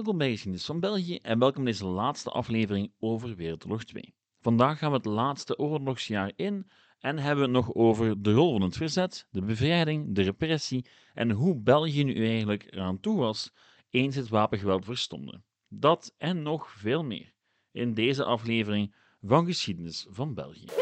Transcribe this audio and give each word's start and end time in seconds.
welkom 0.00 0.18
bij 0.18 0.30
Geschiedenis 0.30 0.66
van 0.66 0.80
België 0.80 1.16
en 1.16 1.38
welkom 1.38 1.64
bij 1.64 1.72
deze 1.72 1.86
laatste 1.86 2.30
aflevering 2.30 2.92
over 2.98 3.36
Wereldoorlog 3.36 3.84
2. 3.84 4.14
Vandaag 4.40 4.78
gaan 4.78 4.90
we 4.90 4.96
het 4.96 5.06
laatste 5.06 5.58
oorlogsjaar 5.58 6.32
in 6.36 6.70
en 6.98 7.18
hebben 7.18 7.50
we 7.50 7.58
het 7.58 7.66
nog 7.66 7.74
over 7.74 8.22
de 8.22 8.32
rol 8.32 8.52
van 8.52 8.62
het 8.62 8.76
verzet, 8.76 9.26
de 9.30 9.42
bevrijding, 9.42 10.14
de 10.14 10.22
repressie 10.22 10.86
en 11.14 11.30
hoe 11.30 11.60
België 11.60 12.04
nu 12.04 12.26
eigenlijk 12.26 12.66
eraan 12.70 13.00
toe 13.00 13.18
was 13.18 13.52
eens 13.90 14.16
het 14.16 14.28
wapengeweld 14.28 14.84
verstomde. 14.84 15.42
Dat 15.68 16.14
en 16.18 16.42
nog 16.42 16.70
veel 16.70 17.04
meer 17.04 17.32
in 17.70 17.94
deze 17.94 18.24
aflevering 18.24 18.94
van 19.22 19.46
Geschiedenis 19.46 20.06
van 20.10 20.34
België. 20.34 20.79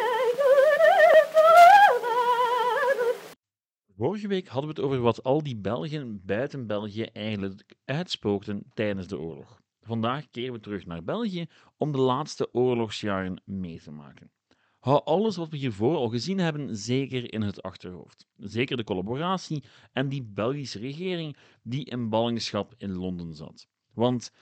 Vorige 3.98 4.28
week 4.28 4.48
hadden 4.48 4.74
we 4.74 4.80
het 4.80 4.90
over 4.90 5.00
wat 5.00 5.22
al 5.22 5.42
die 5.42 5.56
Belgen 5.56 6.24
buiten 6.24 6.66
België 6.66 7.02
eigenlijk 7.02 7.74
uitspookten 7.84 8.62
tijdens 8.74 9.06
de 9.06 9.18
oorlog. 9.18 9.60
Vandaag 9.80 10.30
keren 10.30 10.52
we 10.52 10.60
terug 10.60 10.86
naar 10.86 11.04
België 11.04 11.46
om 11.76 11.92
de 11.92 11.98
laatste 11.98 12.54
oorlogsjaren 12.54 13.42
mee 13.44 13.80
te 13.80 13.90
maken. 13.90 14.30
Hou 14.78 15.04
alles 15.04 15.36
wat 15.36 15.48
we 15.48 15.56
hiervoor 15.56 15.96
al 15.96 16.08
gezien 16.08 16.38
hebben 16.38 16.76
zeker 16.76 17.32
in 17.32 17.42
het 17.42 17.62
achterhoofd. 17.62 18.26
Zeker 18.36 18.76
de 18.76 18.84
collaboratie 18.84 19.64
en 19.92 20.08
die 20.08 20.22
Belgische 20.22 20.78
regering 20.78 21.36
die 21.62 21.84
in 21.84 22.08
ballingschap 22.08 22.74
in 22.76 22.94
Londen 22.94 23.34
zat. 23.34 23.68
Want 23.92 24.32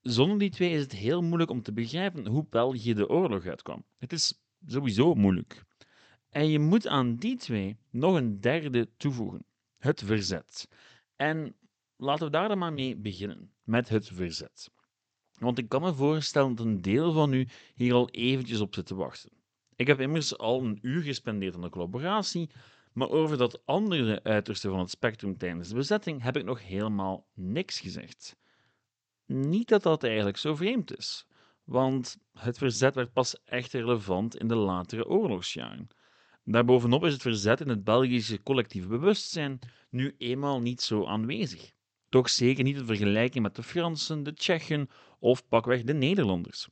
zonder 0.00 0.38
die 0.38 0.50
twee 0.50 0.70
is 0.70 0.82
het 0.82 0.92
heel 0.92 1.22
moeilijk 1.22 1.50
om 1.50 1.62
te 1.62 1.72
begrijpen 1.72 2.26
hoe 2.26 2.46
België 2.50 2.94
de 2.94 3.08
oorlog 3.08 3.46
uitkwam. 3.46 3.84
Het 3.98 4.12
is 4.12 4.44
sowieso 4.66 5.14
moeilijk. 5.14 5.64
En 6.36 6.48
je 6.48 6.58
moet 6.58 6.86
aan 6.86 7.14
die 7.14 7.36
twee 7.36 7.76
nog 7.90 8.14
een 8.14 8.40
derde 8.40 8.88
toevoegen: 8.96 9.44
het 9.78 10.02
verzet. 10.02 10.68
En 11.14 11.56
laten 11.96 12.26
we 12.26 12.32
daar 12.32 12.48
dan 12.48 12.58
maar 12.58 12.72
mee 12.72 12.96
beginnen, 12.96 13.52
met 13.62 13.88
het 13.88 14.08
verzet. 14.08 14.70
Want 15.38 15.58
ik 15.58 15.68
kan 15.68 15.82
me 15.82 15.94
voorstellen 15.94 16.54
dat 16.54 16.66
een 16.66 16.80
deel 16.80 17.12
van 17.12 17.32
u 17.32 17.48
hier 17.74 17.94
al 17.94 18.10
eventjes 18.10 18.60
op 18.60 18.74
zit 18.74 18.86
te 18.86 18.94
wachten. 18.94 19.30
Ik 19.76 19.86
heb 19.86 20.00
immers 20.00 20.38
al 20.38 20.64
een 20.64 20.78
uur 20.82 21.02
gespendeerd 21.02 21.54
aan 21.54 21.60
de 21.60 21.68
collaboratie, 21.68 22.50
maar 22.92 23.10
over 23.10 23.36
dat 23.36 23.66
andere 23.66 24.22
uiterste 24.22 24.68
van 24.68 24.78
het 24.78 24.90
spectrum 24.90 25.38
tijdens 25.38 25.68
de 25.68 25.74
bezetting 25.74 26.22
heb 26.22 26.36
ik 26.36 26.44
nog 26.44 26.62
helemaal 26.62 27.26
niks 27.34 27.80
gezegd. 27.80 28.36
Niet 29.26 29.68
dat 29.68 29.82
dat 29.82 30.04
eigenlijk 30.04 30.36
zo 30.36 30.54
vreemd 30.54 30.96
is, 30.96 31.26
want 31.64 32.16
het 32.32 32.58
verzet 32.58 32.94
werd 32.94 33.12
pas 33.12 33.44
echt 33.44 33.72
relevant 33.72 34.36
in 34.36 34.48
de 34.48 34.54
latere 34.54 35.06
oorlogsjaren. 35.06 35.88
Daarbovenop 36.48 37.04
is 37.04 37.12
het 37.12 37.22
verzet 37.22 37.60
in 37.60 37.68
het 37.68 37.84
Belgische 37.84 38.42
collectieve 38.42 38.88
bewustzijn 38.88 39.58
nu 39.90 40.14
eenmaal 40.18 40.60
niet 40.60 40.80
zo 40.80 41.06
aanwezig. 41.06 41.70
Toch 42.08 42.30
zeker 42.30 42.64
niet 42.64 42.76
in 42.76 42.86
vergelijking 42.86 43.42
met 43.42 43.56
de 43.56 43.62
Fransen, 43.62 44.22
de 44.22 44.34
Tsjechen 44.34 44.88
of 45.18 45.48
pakweg 45.48 45.82
de 45.82 45.94
Nederlanders. 45.94 46.68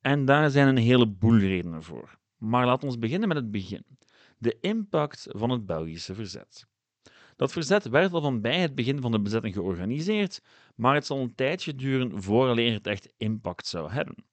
En 0.00 0.24
daar 0.24 0.50
zijn 0.50 0.68
een 0.68 0.76
heleboel 0.76 1.38
redenen 1.38 1.82
voor. 1.82 2.18
Maar 2.36 2.66
laten 2.66 2.90
we 2.90 2.98
beginnen 2.98 3.28
met 3.28 3.36
het 3.36 3.50
begin. 3.50 3.84
De 4.38 4.56
impact 4.60 5.26
van 5.30 5.50
het 5.50 5.66
Belgische 5.66 6.14
verzet. 6.14 6.66
Dat 7.36 7.52
verzet 7.52 7.88
werd 7.88 8.12
al 8.12 8.20
van 8.20 8.40
bij 8.40 8.60
het 8.60 8.74
begin 8.74 9.00
van 9.00 9.12
de 9.12 9.20
bezetting 9.20 9.54
georganiseerd, 9.54 10.42
maar 10.74 10.94
het 10.94 11.06
zal 11.06 11.18
een 11.18 11.34
tijdje 11.34 11.74
duren 11.74 12.22
vooraleer 12.22 12.72
het 12.72 12.86
echt 12.86 13.14
impact 13.16 13.66
zou 13.66 13.90
hebben. 13.90 14.24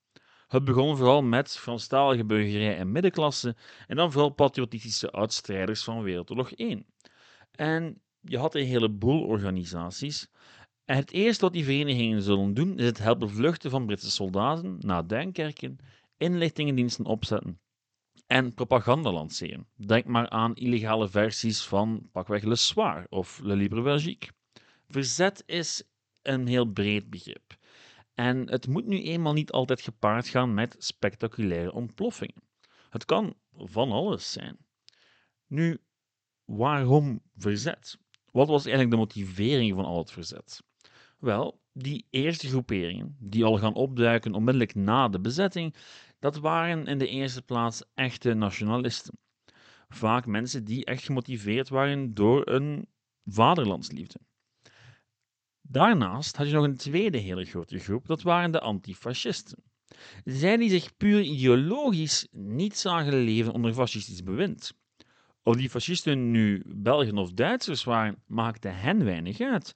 Het 0.50 0.64
begon 0.64 0.96
vooral 0.96 1.22
met 1.22 1.56
Franstalige 1.56 2.24
burgerij 2.24 2.76
en 2.76 2.92
middenklasse 2.92 3.56
en 3.86 3.96
dan 3.96 4.12
vooral 4.12 4.30
patriotistische 4.30 5.10
oudstrijders 5.10 5.84
van 5.84 6.02
Wereldoorlog 6.02 6.52
1. 6.52 6.86
En 7.50 8.00
je 8.20 8.38
had 8.38 8.54
een 8.54 8.66
heleboel 8.66 9.22
organisaties. 9.22 10.28
En 10.84 10.96
het 10.96 11.10
eerste 11.10 11.44
wat 11.44 11.52
die 11.52 11.64
verenigingen 11.64 12.22
zullen 12.22 12.54
doen, 12.54 12.78
is 12.78 12.84
het 12.84 12.98
helpen 12.98 13.30
vluchten 13.30 13.70
van 13.70 13.86
Britse 13.86 14.10
soldaten 14.10 14.76
naar 14.78 15.06
Duinkerken, 15.06 15.78
inlichtingendiensten 16.16 17.04
opzetten 17.04 17.60
en 18.26 18.54
propaganda 18.54 19.12
lanceren. 19.12 19.66
Denk 19.74 20.04
maar 20.04 20.28
aan 20.28 20.54
illegale 20.54 21.08
versies 21.08 21.62
van 21.62 22.08
pakweg 22.12 22.42
Le 22.42 22.56
Soir 22.56 23.06
of 23.08 23.40
Le 23.42 23.54
Libre 23.54 23.82
Belgique. 23.82 24.30
Verzet 24.88 25.42
is 25.46 25.82
een 26.22 26.46
heel 26.46 26.64
breed 26.64 27.10
begrip. 27.10 27.58
En 28.20 28.50
het 28.50 28.66
moet 28.68 28.86
nu 28.86 29.02
eenmaal 29.02 29.32
niet 29.32 29.50
altijd 29.50 29.80
gepaard 29.80 30.28
gaan 30.28 30.54
met 30.54 30.76
spectaculaire 30.78 31.72
ontploffingen. 31.72 32.42
Het 32.90 33.04
kan 33.04 33.34
van 33.54 33.92
alles 33.92 34.32
zijn. 34.32 34.56
Nu, 35.46 35.78
waarom 36.44 37.22
verzet? 37.36 37.98
Wat 38.32 38.48
was 38.48 38.64
eigenlijk 38.64 38.90
de 38.90 39.00
motivering 39.00 39.74
van 39.74 39.84
al 39.84 39.98
het 39.98 40.10
verzet? 40.10 40.62
Wel, 41.18 41.60
die 41.72 42.06
eerste 42.10 42.48
groeperingen, 42.48 43.16
die 43.20 43.44
al 43.44 43.58
gaan 43.58 43.74
opduiken 43.74 44.34
onmiddellijk 44.34 44.74
na 44.74 45.08
de 45.08 45.20
bezetting, 45.20 45.74
dat 46.18 46.36
waren 46.36 46.86
in 46.86 46.98
de 46.98 47.08
eerste 47.08 47.42
plaats 47.42 47.82
echte 47.94 48.34
nationalisten. 48.34 49.18
Vaak 49.88 50.26
mensen 50.26 50.64
die 50.64 50.84
echt 50.84 51.04
gemotiveerd 51.04 51.68
waren 51.68 52.14
door 52.14 52.48
een 52.48 52.88
vaderlandsliefde. 53.24 54.20
Daarnaast 55.72 56.36
had 56.36 56.46
je 56.46 56.52
nog 56.52 56.64
een 56.64 56.76
tweede 56.76 57.18
hele 57.18 57.44
grote 57.44 57.78
groep, 57.78 58.06
dat 58.06 58.22
waren 58.22 58.52
de 58.52 58.60
antifascisten. 58.60 59.62
Zij 60.24 60.56
die 60.56 60.70
zich 60.70 60.96
puur 60.96 61.20
ideologisch 61.20 62.28
niet 62.30 62.76
zagen 62.76 63.14
leven 63.14 63.52
onder 63.52 63.72
fascistisch 63.72 64.22
bewind. 64.22 64.72
Of 65.42 65.56
die 65.56 65.70
fascisten 65.70 66.30
nu 66.30 66.62
Belgen 66.66 67.18
of 67.18 67.32
Duitsers 67.32 67.84
waren, 67.84 68.22
maakte 68.26 68.68
hen 68.68 69.04
weinig 69.04 69.40
uit. 69.40 69.74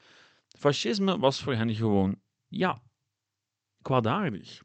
Fascisme 0.48 1.18
was 1.18 1.42
voor 1.42 1.54
hen 1.54 1.74
gewoon, 1.74 2.20
ja, 2.48 2.82
kwaadaardig. 3.82 4.62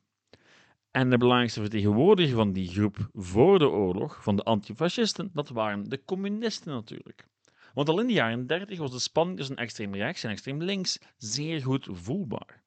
En 0.91 1.09
de 1.09 1.17
belangrijkste 1.17 1.61
vertegenwoordiger 1.61 2.35
van 2.35 2.53
die 2.53 2.67
groep 2.67 3.09
voor 3.13 3.59
de 3.59 3.69
oorlog, 3.69 4.23
van 4.23 4.35
de 4.35 4.43
antifascisten, 4.43 5.29
dat 5.33 5.49
waren 5.49 5.89
de 5.89 6.03
communisten 6.03 6.73
natuurlijk. 6.73 7.27
Want 7.73 7.89
al 7.89 7.99
in 7.99 8.07
de 8.07 8.13
jaren 8.13 8.47
30 8.47 8.77
was 8.77 8.91
de 8.91 8.99
spanning 8.99 9.37
tussen 9.37 9.55
extreem 9.55 9.95
rechts 9.95 10.23
en 10.23 10.29
extreem 10.29 10.61
links 10.61 10.99
zeer 11.17 11.61
goed 11.61 11.87
voelbaar. 11.91 12.63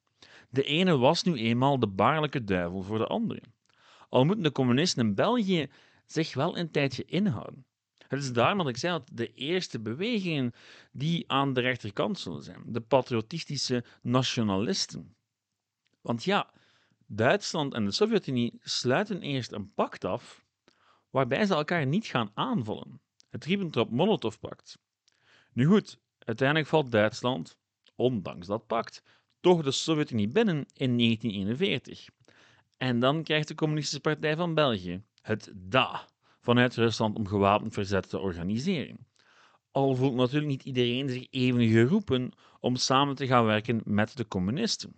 De 0.49 0.63
ene 0.63 0.97
was 0.97 1.23
nu 1.23 1.33
eenmaal 1.33 1.79
de 1.79 1.87
baarlijke 1.87 2.43
duivel 2.43 2.81
voor 2.81 2.97
de 2.97 3.07
andere. 3.07 3.41
Al 4.09 4.25
moeten 4.25 4.43
de 4.43 4.51
communisten 4.51 5.05
in 5.05 5.15
België 5.15 5.69
zich 6.05 6.33
wel 6.33 6.57
een 6.57 6.71
tijdje 6.71 7.05
inhouden. 7.05 7.65
Het 8.07 8.21
is 8.21 8.33
daarom 8.33 8.57
dat 8.57 8.67
ik 8.67 8.77
zei 8.77 8.93
dat 8.93 9.09
de 9.11 9.33
eerste 9.33 9.79
bewegingen 9.79 10.53
die 10.91 11.31
aan 11.31 11.53
de 11.53 11.61
rechterkant 11.61 12.19
zullen 12.19 12.43
zijn, 12.43 12.63
de 12.65 12.81
patriotistische 12.81 13.83
nationalisten. 14.01 15.15
Want 16.01 16.23
ja, 16.23 16.51
Duitsland 17.05 17.73
en 17.73 17.85
de 17.85 17.91
Sovjet-Unie 17.91 18.59
sluiten 18.59 19.21
eerst 19.21 19.51
een 19.51 19.73
pact 19.73 20.05
af 20.05 20.45
waarbij 21.09 21.45
ze 21.45 21.53
elkaar 21.53 21.85
niet 21.85 22.05
gaan 22.05 22.31
aanvallen. 22.33 23.01
Het 23.29 23.45
Ribbentrop-Molotov-pact. 23.45 24.77
Nu 25.53 25.65
goed, 25.65 25.99
uiteindelijk 26.19 26.69
valt 26.69 26.91
Duitsland, 26.91 27.57
ondanks 27.95 28.47
dat 28.47 28.67
pact, 28.67 29.03
toch 29.39 29.63
de 29.63 29.71
Sovjet-Unie 29.71 30.27
binnen 30.27 30.55
in 30.55 30.97
1941. 30.97 32.05
En 32.77 32.99
dan 32.99 33.23
krijgt 33.23 33.47
de 33.47 33.55
Communistische 33.55 33.99
Partij 33.99 34.35
van 34.35 34.53
België 34.53 35.03
het 35.21 35.51
DA 35.55 36.07
vanuit 36.41 36.75
Rusland 36.75 37.17
om 37.17 37.27
gewapend 37.27 37.73
verzet 37.73 38.09
te 38.09 38.19
organiseren. 38.19 39.07
Al 39.71 39.95
voelt 39.95 40.15
natuurlijk 40.15 40.47
niet 40.47 40.63
iedereen 40.63 41.09
zich 41.09 41.27
even 41.29 41.67
geroepen 41.67 42.31
om 42.59 42.75
samen 42.75 43.15
te 43.15 43.27
gaan 43.27 43.45
werken 43.45 43.81
met 43.85 44.17
de 44.17 44.27
communisten. 44.27 44.95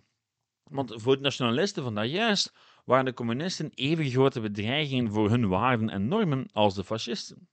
Want 0.62 0.92
voor 0.96 1.16
de 1.16 1.22
nationalisten 1.22 1.82
van 1.82 1.94
daar 1.94 2.06
juist 2.06 2.52
waren 2.84 3.04
de 3.04 3.14
communisten 3.14 3.70
even 3.74 4.10
grote 4.10 4.40
bedreigingen 4.40 5.12
voor 5.12 5.30
hun 5.30 5.48
waarden 5.48 5.90
en 5.90 6.08
normen 6.08 6.48
als 6.52 6.74
de 6.74 6.84
fascisten. 6.84 7.48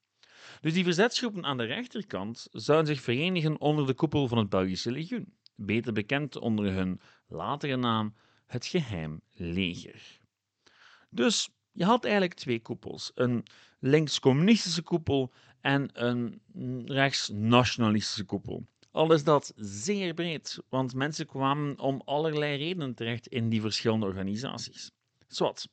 Dus 0.64 0.74
die 0.74 0.84
verzetsgroepen 0.84 1.46
aan 1.46 1.58
de 1.58 1.64
rechterkant 1.64 2.48
zouden 2.52 2.88
zich 2.96 3.04
verenigen 3.04 3.60
onder 3.60 3.86
de 3.86 3.94
koepel 3.94 4.28
van 4.28 4.38
het 4.38 4.50
Belgische 4.50 4.92
legioen, 4.92 5.34
beter 5.56 5.94
bekend 5.94 6.38
onder 6.38 6.74
hun 6.74 7.02
latere 7.28 7.76
naam 7.76 8.16
het 8.46 8.66
Geheim 8.66 9.22
Leger. 9.32 10.20
Dus 11.10 11.50
je 11.72 11.84
had 11.84 12.04
eigenlijk 12.04 12.34
twee 12.34 12.60
koepels: 12.60 13.12
een 13.16 13.46
links-communistische 13.80 14.82
koepel 14.82 15.34
en 15.62 15.90
een 15.94 16.42
rechts-nationalistische 16.86 18.24
koepel. 18.24 18.68
Al 18.92 19.14
is 19.14 19.24
dat 19.24 19.54
zeer 19.56 20.14
breed, 20.14 20.60
want 20.70 20.94
mensen 20.94 21.26
kwamen 21.26 21.80
om 21.80 22.02
allerlei 22.06 22.58
redenen 22.58 22.94
terecht 22.94 23.28
in 23.28 23.50
die 23.50 23.62
verschillende 23.62 24.06
organisaties. 24.06 24.92
Zwat, 25.28 25.70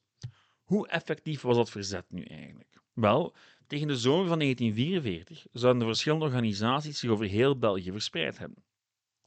hoe 0.63 0.89
effectief 0.89 1.41
was 1.41 1.57
dat 1.57 1.71
verzet 1.71 2.07
nu 2.09 2.23
eigenlijk? 2.23 2.81
Wel, 2.93 3.35
tegen 3.71 3.89
de 3.89 3.97
zomer 3.97 4.27
van 4.27 4.39
1944 4.39 5.47
zouden 5.53 5.81
de 5.81 5.89
verschillende 5.89 6.25
organisaties 6.25 6.99
zich 6.99 7.11
over 7.11 7.27
heel 7.27 7.59
België 7.59 7.91
verspreid 7.91 8.39
hebben. 8.39 8.65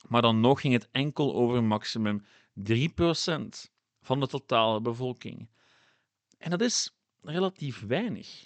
Maar 0.07 0.21
dan 0.21 0.39
nog 0.39 0.61
ging 0.61 0.73
het 0.73 0.87
enkel 0.91 1.33
over 1.33 1.63
maximum 1.63 2.25
3% 2.69 2.69
van 4.01 4.19
de 4.19 4.27
totale 4.27 4.81
bevolking. 4.81 5.49
En 6.37 6.49
dat 6.49 6.61
is 6.61 6.95
relatief 7.21 7.85
weinig. 7.85 8.45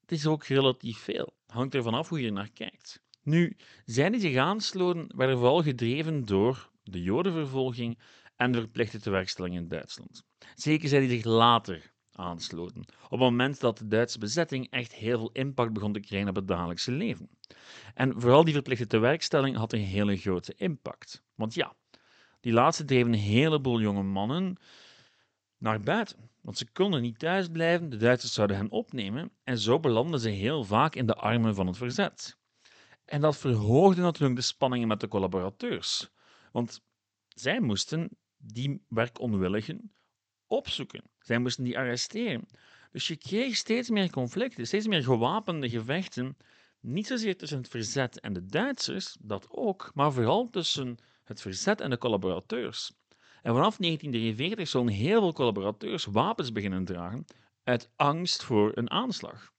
Het 0.00 0.12
is 0.12 0.26
ook 0.26 0.44
relatief 0.44 0.98
veel. 0.98 1.36
Hangt 1.46 1.74
ervan 1.74 1.94
af 1.94 2.08
hoe 2.08 2.20
je 2.20 2.26
er 2.26 2.32
naar 2.32 2.52
kijkt. 2.52 3.02
Nu, 3.22 3.56
zij 3.84 4.10
die 4.10 4.20
zich 4.20 4.36
aansloten, 4.36 5.16
werden 5.16 5.38
vooral 5.38 5.62
gedreven 5.62 6.24
door 6.24 6.70
de 6.82 7.02
Jodenvervolging 7.02 7.98
en 8.36 8.52
de 8.52 8.58
verplichte 8.58 9.00
tewerkstelling 9.00 9.54
in 9.54 9.68
Duitsland. 9.68 10.24
Zeker 10.54 10.88
zij 10.88 11.00
die 11.00 11.08
zich 11.08 11.24
later 11.24 11.94
aansloten, 12.16 12.80
op 13.04 13.10
het 13.10 13.20
moment 13.20 13.60
dat 13.60 13.78
de 13.78 13.86
Duitse 13.86 14.18
bezetting 14.18 14.70
echt 14.70 14.92
heel 14.92 15.18
veel 15.18 15.30
impact 15.32 15.72
begon 15.72 15.92
te 15.92 16.00
krijgen 16.00 16.28
op 16.28 16.36
het 16.36 16.48
dagelijkse 16.48 16.92
leven. 16.92 17.28
En 17.94 18.20
vooral 18.20 18.44
die 18.44 18.52
verplichte 18.52 18.86
tewerkstelling 18.86 19.56
had 19.56 19.72
een 19.72 19.80
hele 19.80 20.16
grote 20.16 20.54
impact. 20.56 21.22
Want 21.34 21.54
ja, 21.54 21.74
die 22.40 22.52
laatste 22.52 22.84
dreven 22.84 23.12
een 23.12 23.18
heleboel 23.18 23.80
jonge 23.80 24.02
mannen 24.02 24.56
naar 25.58 25.80
buiten. 25.80 26.30
Want 26.40 26.58
ze 26.58 26.72
konden 26.72 27.02
niet 27.02 27.18
thuis 27.18 27.48
blijven, 27.48 27.88
de 27.88 27.96
Duitsers 27.96 28.32
zouden 28.32 28.56
hen 28.56 28.70
opnemen 28.70 29.30
en 29.44 29.58
zo 29.58 29.80
belanden 29.80 30.20
ze 30.20 30.28
heel 30.28 30.64
vaak 30.64 30.94
in 30.94 31.06
de 31.06 31.14
armen 31.14 31.54
van 31.54 31.66
het 31.66 31.76
verzet. 31.76 32.36
En 33.04 33.20
dat 33.20 33.36
verhoogde 33.36 34.00
natuurlijk 34.00 34.36
de 34.36 34.42
spanningen 34.46 34.88
met 34.88 35.00
de 35.00 35.08
collaborateurs. 35.08 36.10
Want 36.52 36.80
zij 37.28 37.60
moesten 37.60 38.08
die 38.36 38.84
werkonwilligen 38.88 39.92
opzoeken. 40.46 41.02
Zij 41.26 41.38
moesten 41.38 41.64
die 41.64 41.78
arresteren. 41.78 42.48
Dus 42.92 43.08
je 43.08 43.16
kreeg 43.16 43.56
steeds 43.56 43.90
meer 43.90 44.10
conflicten, 44.10 44.66
steeds 44.66 44.86
meer 44.86 45.02
gewapende 45.02 45.68
gevechten. 45.68 46.36
Niet 46.80 47.06
zozeer 47.06 47.36
tussen 47.36 47.58
het 47.58 47.68
verzet 47.68 48.20
en 48.20 48.32
de 48.32 48.46
Duitsers, 48.46 49.16
dat 49.20 49.46
ook, 49.50 49.90
maar 49.94 50.12
vooral 50.12 50.50
tussen 50.50 50.98
het 51.24 51.40
verzet 51.40 51.80
en 51.80 51.90
de 51.90 51.98
collaborateurs. 51.98 52.92
En 53.42 53.52
vanaf 53.52 53.76
1943 53.76 54.68
zullen 54.68 54.88
heel 54.88 55.20
veel 55.20 55.32
collaborateurs 55.32 56.04
wapens 56.04 56.52
beginnen 56.52 56.84
dragen 56.84 57.24
uit 57.62 57.90
angst 57.96 58.42
voor 58.42 58.72
een 58.74 58.90
aanslag. 58.90 59.52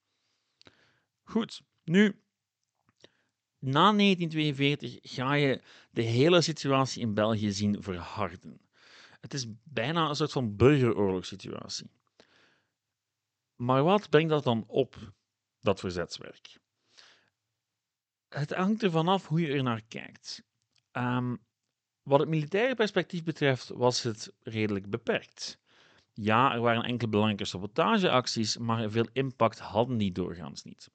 Goed, 1.24 1.62
nu, 1.84 2.22
na 3.60 3.94
1942 3.94 4.98
ga 5.02 5.34
je 5.34 5.62
de 5.92 6.02
hele 6.02 6.42
situatie 6.42 7.02
in 7.02 7.14
België 7.14 7.52
zien 7.52 7.84
verharden. 7.84 8.67
Het 9.20 9.34
is 9.34 9.46
bijna 9.64 10.10
een 10.10 10.16
soort 10.16 10.32
van 10.32 10.56
burgeroorlogssituatie. 10.56 11.90
Maar 13.56 13.84
wat 13.84 14.10
brengt 14.10 14.30
dat 14.30 14.44
dan 14.44 14.64
op, 14.68 15.14
dat 15.60 15.80
verzetswerk? 15.80 16.58
Het 18.30 18.54
hangt 18.54 18.84
ervan 18.84 19.08
af 19.08 19.28
hoe 19.28 19.42
je 19.42 19.54
er 19.54 19.64
naar 19.64 19.82
kijkt. 19.88 20.44
Um, 20.92 21.46
wat 22.02 22.20
het 22.20 22.30
militaire 22.30 22.76
perspectief 22.76 23.24
betreft 23.24 23.68
was 23.68 24.04
het 24.04 24.34
redelijk 24.40 24.90
beperkt. 24.90 25.60
Ja, 26.14 26.54
er 26.54 26.62
waren 26.62 26.84
enkele 26.84 27.10
belangrijke 27.10 27.46
sabotageacties, 27.46 28.58
maar 28.58 28.90
veel 28.90 29.08
impact 29.14 29.60
hadden 29.60 29.98
die 29.98 30.12
doorgaans 30.12 30.64
niet. 30.64 30.90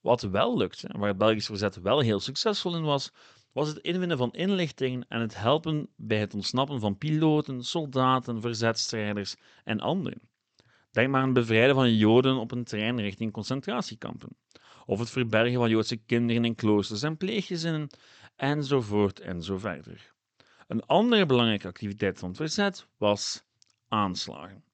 Wat 0.00 0.22
wel 0.22 0.56
lukte, 0.56 0.88
en 0.88 0.98
waar 0.98 1.08
het 1.08 1.18
Belgisch 1.18 1.46
verzet 1.46 1.76
wel 1.76 2.00
heel 2.00 2.20
succesvol 2.20 2.76
in 2.76 2.82
was, 2.82 3.10
was 3.52 3.68
het 3.68 3.78
inwinnen 3.78 4.18
van 4.18 4.32
inlichtingen 4.32 5.04
en 5.08 5.20
het 5.20 5.36
helpen 5.36 5.88
bij 5.96 6.18
het 6.18 6.34
ontsnappen 6.34 6.80
van 6.80 6.98
piloten, 6.98 7.64
soldaten, 7.64 8.40
verzetstrijders 8.40 9.36
en 9.64 9.80
anderen. 9.80 10.20
Denk 10.90 11.08
maar 11.08 11.20
aan 11.20 11.26
het 11.26 11.34
bevrijden 11.34 11.74
van 11.74 11.94
Joden 11.94 12.36
op 12.36 12.50
een 12.50 12.64
trein 12.64 13.00
richting 13.00 13.32
concentratiekampen, 13.32 14.36
of 14.86 14.98
het 14.98 15.10
verbergen 15.10 15.58
van 15.58 15.70
Joodse 15.70 15.96
kinderen 15.96 16.44
in 16.44 16.54
kloosters 16.54 17.02
en 17.02 17.16
pleeggezinnen, 17.16 17.90
enzovoort 18.36 19.20
en 19.20 19.42
zo 19.42 19.58
verder. 19.58 20.12
Een 20.66 20.86
andere 20.86 21.26
belangrijke 21.26 21.68
activiteit 21.68 22.18
van 22.18 22.28
het 22.28 22.36
verzet 22.36 22.86
was 22.96 23.42
aanslagen. 23.88 24.64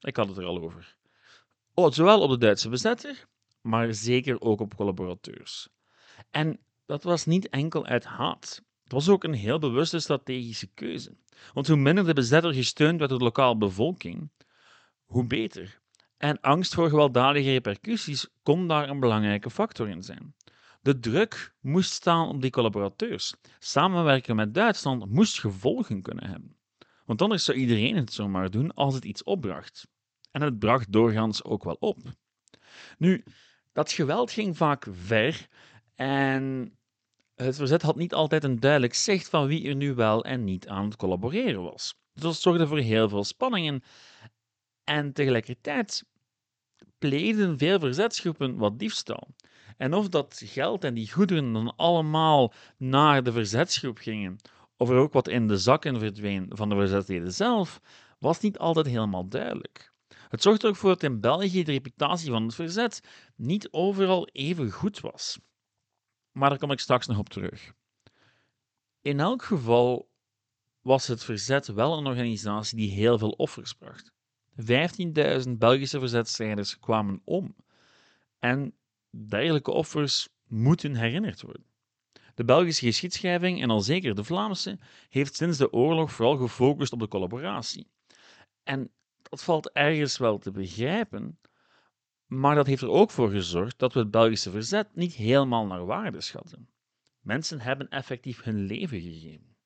Ik 0.00 0.16
had 0.16 0.28
het 0.28 0.36
er 0.36 0.44
al 0.44 0.62
over. 0.62 0.96
Oh, 1.74 1.90
zowel 1.90 2.20
op 2.20 2.30
de 2.30 2.38
Duitse 2.38 2.68
bezetter, 2.68 3.26
maar 3.60 3.94
zeker 3.94 4.40
ook 4.40 4.60
op 4.60 4.76
collaborateurs. 4.76 5.68
En 6.30 6.60
dat 6.90 7.02
was 7.02 7.26
niet 7.26 7.48
enkel 7.48 7.86
uit 7.86 8.04
haat. 8.04 8.62
Het 8.82 8.92
was 8.92 9.08
ook 9.08 9.24
een 9.24 9.34
heel 9.34 9.58
bewuste 9.58 9.98
strategische 9.98 10.66
keuze. 10.66 11.16
Want 11.52 11.66
hoe 11.66 11.76
minder 11.76 12.06
de 12.06 12.12
bezetter 12.12 12.54
gesteund 12.54 12.98
werd 12.98 13.10
door 13.10 13.18
de 13.18 13.24
lokale 13.24 13.56
bevolking, 13.56 14.30
hoe 15.04 15.26
beter. 15.26 15.80
En 16.16 16.40
angst 16.40 16.74
voor 16.74 16.88
gewelddadige 16.88 17.50
repercussies 17.50 18.28
kon 18.42 18.68
daar 18.68 18.88
een 18.88 19.00
belangrijke 19.00 19.50
factor 19.50 19.88
in 19.88 20.02
zijn. 20.02 20.34
De 20.80 20.98
druk 20.98 21.54
moest 21.60 21.92
staan 21.92 22.28
op 22.28 22.42
die 22.42 22.50
collaborateurs. 22.50 23.34
Samenwerken 23.58 24.36
met 24.36 24.54
Duitsland 24.54 25.10
moest 25.10 25.40
gevolgen 25.40 26.02
kunnen 26.02 26.26
hebben. 26.26 26.56
Want 27.04 27.22
anders 27.22 27.44
zou 27.44 27.58
iedereen 27.58 27.96
het 27.96 28.12
zomaar 28.12 28.50
doen 28.50 28.74
als 28.74 28.94
het 28.94 29.04
iets 29.04 29.22
opbracht. 29.22 29.88
En 30.30 30.42
het 30.42 30.58
bracht 30.58 30.92
doorgaans 30.92 31.44
ook 31.44 31.64
wel 31.64 31.76
op. 31.80 31.98
Nu, 32.98 33.24
dat 33.72 33.92
geweld 33.92 34.30
ging 34.30 34.56
vaak 34.56 34.86
ver 34.90 35.48
en 35.94 36.74
het 37.44 37.56
verzet 37.56 37.82
had 37.82 37.96
niet 37.96 38.14
altijd 38.14 38.44
een 38.44 38.60
duidelijk 38.60 38.94
zicht 38.94 39.28
van 39.28 39.46
wie 39.46 39.68
er 39.68 39.74
nu 39.74 39.94
wel 39.94 40.24
en 40.24 40.44
niet 40.44 40.68
aan 40.68 40.84
het 40.84 40.96
collaboreren 40.96 41.62
was. 41.62 41.94
Dus 42.12 42.22
dat 42.22 42.36
zorgde 42.36 42.66
voor 42.66 42.78
heel 42.78 43.08
veel 43.08 43.24
spanningen. 43.24 43.82
En 44.84 45.12
tegelijkertijd 45.12 46.04
pleegden 46.98 47.58
veel 47.58 47.80
verzetsgroepen 47.80 48.56
wat 48.56 48.78
diefstal. 48.78 49.28
En 49.76 49.94
of 49.94 50.08
dat 50.08 50.42
geld 50.44 50.84
en 50.84 50.94
die 50.94 51.12
goederen 51.12 51.52
dan 51.52 51.76
allemaal 51.76 52.52
naar 52.76 53.22
de 53.22 53.32
verzetsgroep 53.32 53.98
gingen, 53.98 54.36
of 54.76 54.88
er 54.88 54.96
ook 54.96 55.12
wat 55.12 55.28
in 55.28 55.46
de 55.46 55.58
zakken 55.58 55.98
verdween 55.98 56.46
van 56.48 56.68
de 56.68 56.74
verzetsleden 56.74 57.32
zelf, 57.32 57.80
was 58.18 58.40
niet 58.40 58.58
altijd 58.58 58.86
helemaal 58.86 59.28
duidelijk. 59.28 59.92
Het 60.28 60.42
zorgde 60.42 60.68
ook 60.68 60.76
voor 60.76 60.88
dat 60.88 61.02
in 61.02 61.20
België 61.20 61.64
de 61.64 61.72
reputatie 61.72 62.30
van 62.30 62.42
het 62.42 62.54
verzet 62.54 63.00
niet 63.36 63.68
overal 63.70 64.28
even 64.32 64.70
goed 64.70 65.00
was. 65.00 65.38
Maar 66.32 66.48
daar 66.48 66.58
kom 66.58 66.70
ik 66.70 66.80
straks 66.80 67.06
nog 67.06 67.18
op 67.18 67.28
terug. 67.28 67.72
In 69.00 69.20
elk 69.20 69.42
geval 69.42 70.10
was 70.80 71.06
het 71.06 71.24
verzet 71.24 71.66
wel 71.66 71.98
een 71.98 72.06
organisatie 72.06 72.76
die 72.76 72.90
heel 72.90 73.18
veel 73.18 73.30
offers 73.30 73.72
bracht. 73.72 74.12
15.000 75.46 75.50
Belgische 75.58 75.98
verzetstrijders 75.98 76.78
kwamen 76.78 77.20
om. 77.24 77.56
En 78.38 78.74
dergelijke 79.10 79.70
offers 79.70 80.28
moeten 80.46 80.94
herinnerd 80.94 81.42
worden. 81.42 81.64
De 82.34 82.44
Belgische 82.44 82.84
geschiedschrijving, 82.84 83.62
en 83.62 83.70
al 83.70 83.80
zeker 83.80 84.14
de 84.14 84.24
Vlaamse, 84.24 84.78
heeft 85.08 85.34
sinds 85.36 85.58
de 85.58 85.72
oorlog 85.72 86.12
vooral 86.12 86.36
gefocust 86.36 86.92
op 86.92 86.98
de 86.98 87.08
collaboratie. 87.08 87.86
En 88.62 88.90
dat 89.22 89.42
valt 89.42 89.70
ergens 89.70 90.18
wel 90.18 90.38
te 90.38 90.50
begrijpen, 90.50 91.38
maar 92.30 92.54
dat 92.54 92.66
heeft 92.66 92.82
er 92.82 92.90
ook 92.90 93.10
voor 93.10 93.30
gezorgd 93.30 93.78
dat 93.78 93.92
we 93.92 93.98
het 93.98 94.10
Belgische 94.10 94.50
verzet 94.50 94.88
niet 94.94 95.14
helemaal 95.14 95.66
naar 95.66 95.84
waarde 95.84 96.20
schatten. 96.20 96.68
Mensen 97.20 97.60
hebben 97.60 97.88
effectief 97.88 98.42
hun 98.42 98.66
leven 98.66 99.00
gegeven. 99.00 99.56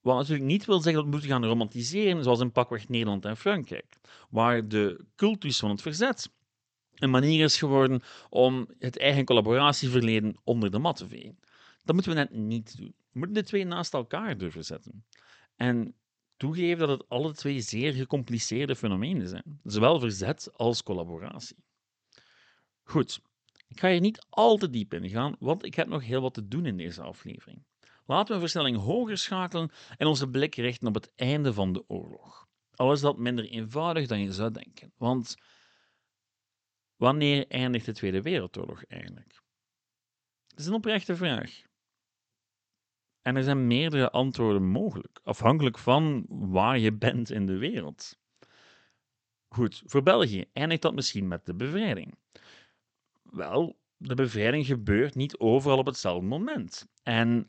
Wat 0.00 0.16
natuurlijk 0.16 0.46
niet 0.46 0.64
wil 0.64 0.80
zeggen 0.80 0.94
dat 0.94 1.04
we 1.04 1.10
moeten 1.10 1.28
gaan 1.28 1.44
romantiseren, 1.44 2.22
zoals 2.22 2.40
in 2.40 2.52
pakweg 2.52 2.88
Nederland 2.88 3.24
en 3.24 3.36
Frankrijk, 3.36 3.96
waar 4.30 4.68
de 4.68 5.04
cultus 5.14 5.58
van 5.58 5.70
het 5.70 5.82
verzet 5.82 6.34
een 6.94 7.10
manier 7.10 7.44
is 7.44 7.58
geworden 7.58 8.02
om 8.28 8.68
het 8.78 8.98
eigen 8.98 9.24
collaboratieverleden 9.24 10.36
onder 10.44 10.70
de 10.70 10.78
mat 10.78 10.96
te 10.96 11.08
vegen. 11.08 11.38
Dat 11.84 11.94
moeten 11.94 12.12
we 12.12 12.18
net 12.18 12.30
niet 12.30 12.76
doen. 12.76 12.94
We 13.12 13.18
moeten 13.18 13.34
de 13.34 13.42
twee 13.42 13.64
naast 13.64 13.94
elkaar 13.94 14.38
durven 14.38 14.64
zetten. 14.64 15.04
En 15.56 15.94
toegeven 16.36 16.88
dat 16.88 16.98
het 16.98 17.08
alle 17.08 17.34
twee 17.34 17.60
zeer 17.60 17.92
gecompliceerde 17.92 18.76
fenomenen 18.76 19.28
zijn, 19.28 19.60
zowel 19.62 20.00
verzet 20.00 20.50
als 20.52 20.82
collaboratie. 20.82 21.64
Goed, 22.82 23.20
ik 23.68 23.80
ga 23.80 23.90
hier 23.90 24.00
niet 24.00 24.26
al 24.28 24.56
te 24.56 24.70
diep 24.70 24.94
in 24.94 25.08
gaan, 25.08 25.36
want 25.38 25.64
ik 25.64 25.74
heb 25.74 25.88
nog 25.88 26.04
heel 26.04 26.20
wat 26.20 26.34
te 26.34 26.48
doen 26.48 26.66
in 26.66 26.76
deze 26.76 27.02
aflevering. 27.02 27.64
Laten 28.04 28.34
we 28.34 28.40
versnelling 28.40 28.76
hoger 28.76 29.18
schakelen 29.18 29.70
en 29.96 30.06
onze 30.06 30.28
blik 30.28 30.54
richten 30.54 30.88
op 30.88 30.94
het 30.94 31.12
einde 31.16 31.52
van 31.52 31.72
de 31.72 31.84
oorlog. 31.88 32.46
Al 32.74 32.92
is 32.92 33.00
dat 33.00 33.18
minder 33.18 33.44
eenvoudig 33.44 34.06
dan 34.06 34.20
je 34.20 34.32
zou 34.32 34.50
denken, 34.50 34.92
want 34.96 35.36
Wanneer 36.96 37.46
eindigt 37.48 37.84
de 37.86 37.92
Tweede 37.92 38.22
Wereldoorlog 38.22 38.84
eigenlijk? 38.84 39.42
Dat 40.46 40.58
is 40.58 40.66
een 40.66 40.72
oprechte 40.72 41.16
vraag. 41.16 41.62
En 43.26 43.36
er 43.36 43.42
zijn 43.42 43.66
meerdere 43.66 44.10
antwoorden 44.10 44.68
mogelijk, 44.68 45.20
afhankelijk 45.24 45.78
van 45.78 46.24
waar 46.28 46.78
je 46.78 46.92
bent 46.92 47.30
in 47.30 47.46
de 47.46 47.56
wereld. 47.56 48.18
Goed, 49.48 49.82
voor 49.86 50.02
België 50.02 50.44
eindigt 50.52 50.82
dat 50.82 50.94
misschien 50.94 51.28
met 51.28 51.46
de 51.46 51.54
bevrijding. 51.54 52.14
Wel, 53.22 53.76
de 53.96 54.14
bevrijding 54.14 54.66
gebeurt 54.66 55.14
niet 55.14 55.38
overal 55.38 55.78
op 55.78 55.86
hetzelfde 55.86 56.26
moment. 56.26 56.86
En 57.02 57.48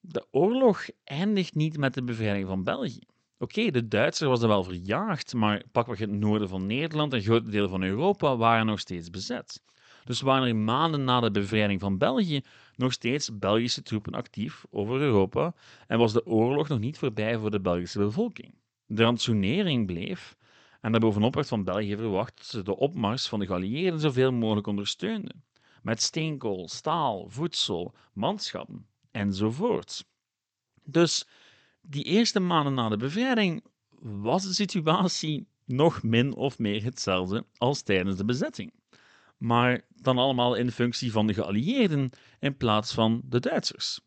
de 0.00 0.26
oorlog 0.30 0.86
eindigt 1.04 1.54
niet 1.54 1.78
met 1.78 1.94
de 1.94 2.02
bevrijding 2.02 2.46
van 2.46 2.64
België. 2.64 3.06
Oké, 3.38 3.70
de 3.70 3.88
Duitsers 3.88 4.30
was 4.30 4.42
er 4.42 4.48
wel 4.48 4.64
verjaagd, 4.64 5.34
maar 5.34 5.62
pakweg 5.72 5.98
het 5.98 6.10
noorden 6.10 6.48
van 6.48 6.66
Nederland 6.66 7.12
en 7.12 7.22
grote 7.22 7.50
delen 7.50 7.70
van 7.70 7.82
Europa 7.82 8.36
waren 8.36 8.66
nog 8.66 8.80
steeds 8.80 9.10
bezet. 9.10 9.62
Dus 10.04 10.20
waren 10.20 10.48
er 10.48 10.56
maanden 10.56 11.04
na 11.04 11.20
de 11.20 11.30
bevrijding 11.30 11.80
van 11.80 11.98
België 11.98 12.40
nog 12.76 12.92
steeds 12.92 13.38
Belgische 13.38 13.82
troepen 13.82 14.12
actief 14.14 14.64
over 14.70 15.00
Europa 15.00 15.54
en 15.86 15.98
was 15.98 16.12
de 16.12 16.26
oorlog 16.26 16.68
nog 16.68 16.78
niet 16.78 16.98
voorbij 16.98 17.38
voor 17.38 17.50
de 17.50 17.60
Belgische 17.60 17.98
bevolking. 17.98 18.54
De 18.86 19.02
rantsoenering 19.02 19.86
bleef 19.86 20.36
en 20.80 20.90
daarbovenop 20.90 21.34
werd 21.34 21.48
van 21.48 21.64
België 21.64 21.96
verwacht 21.96 22.36
dat 22.36 22.46
ze 22.46 22.62
de 22.62 22.76
opmars 22.76 23.28
van 23.28 23.38
de 23.38 23.46
geallieerden 23.46 24.00
zoveel 24.00 24.32
mogelijk 24.32 24.66
ondersteunden. 24.66 25.44
Met 25.82 26.02
steenkool, 26.02 26.68
staal, 26.68 27.28
voedsel, 27.28 27.94
manschappen 28.12 28.86
enzovoort. 29.10 30.04
Dus 30.84 31.28
die 31.80 32.04
eerste 32.04 32.40
maanden 32.40 32.74
na 32.74 32.88
de 32.88 32.96
bevrijding 32.96 33.64
was 34.00 34.42
de 34.42 34.54
situatie 34.54 35.48
nog 35.64 36.02
min 36.02 36.34
of 36.34 36.58
meer 36.58 36.84
hetzelfde 36.84 37.46
als 37.56 37.82
tijdens 37.82 38.16
de 38.16 38.24
bezetting. 38.24 38.72
Maar 39.38 39.80
dan 39.88 40.18
allemaal 40.18 40.54
in 40.54 40.70
functie 40.70 41.12
van 41.12 41.26
de 41.26 41.34
geallieerden 41.34 42.10
in 42.40 42.56
plaats 42.56 42.94
van 42.94 43.22
de 43.24 43.40
Duitsers. 43.40 44.00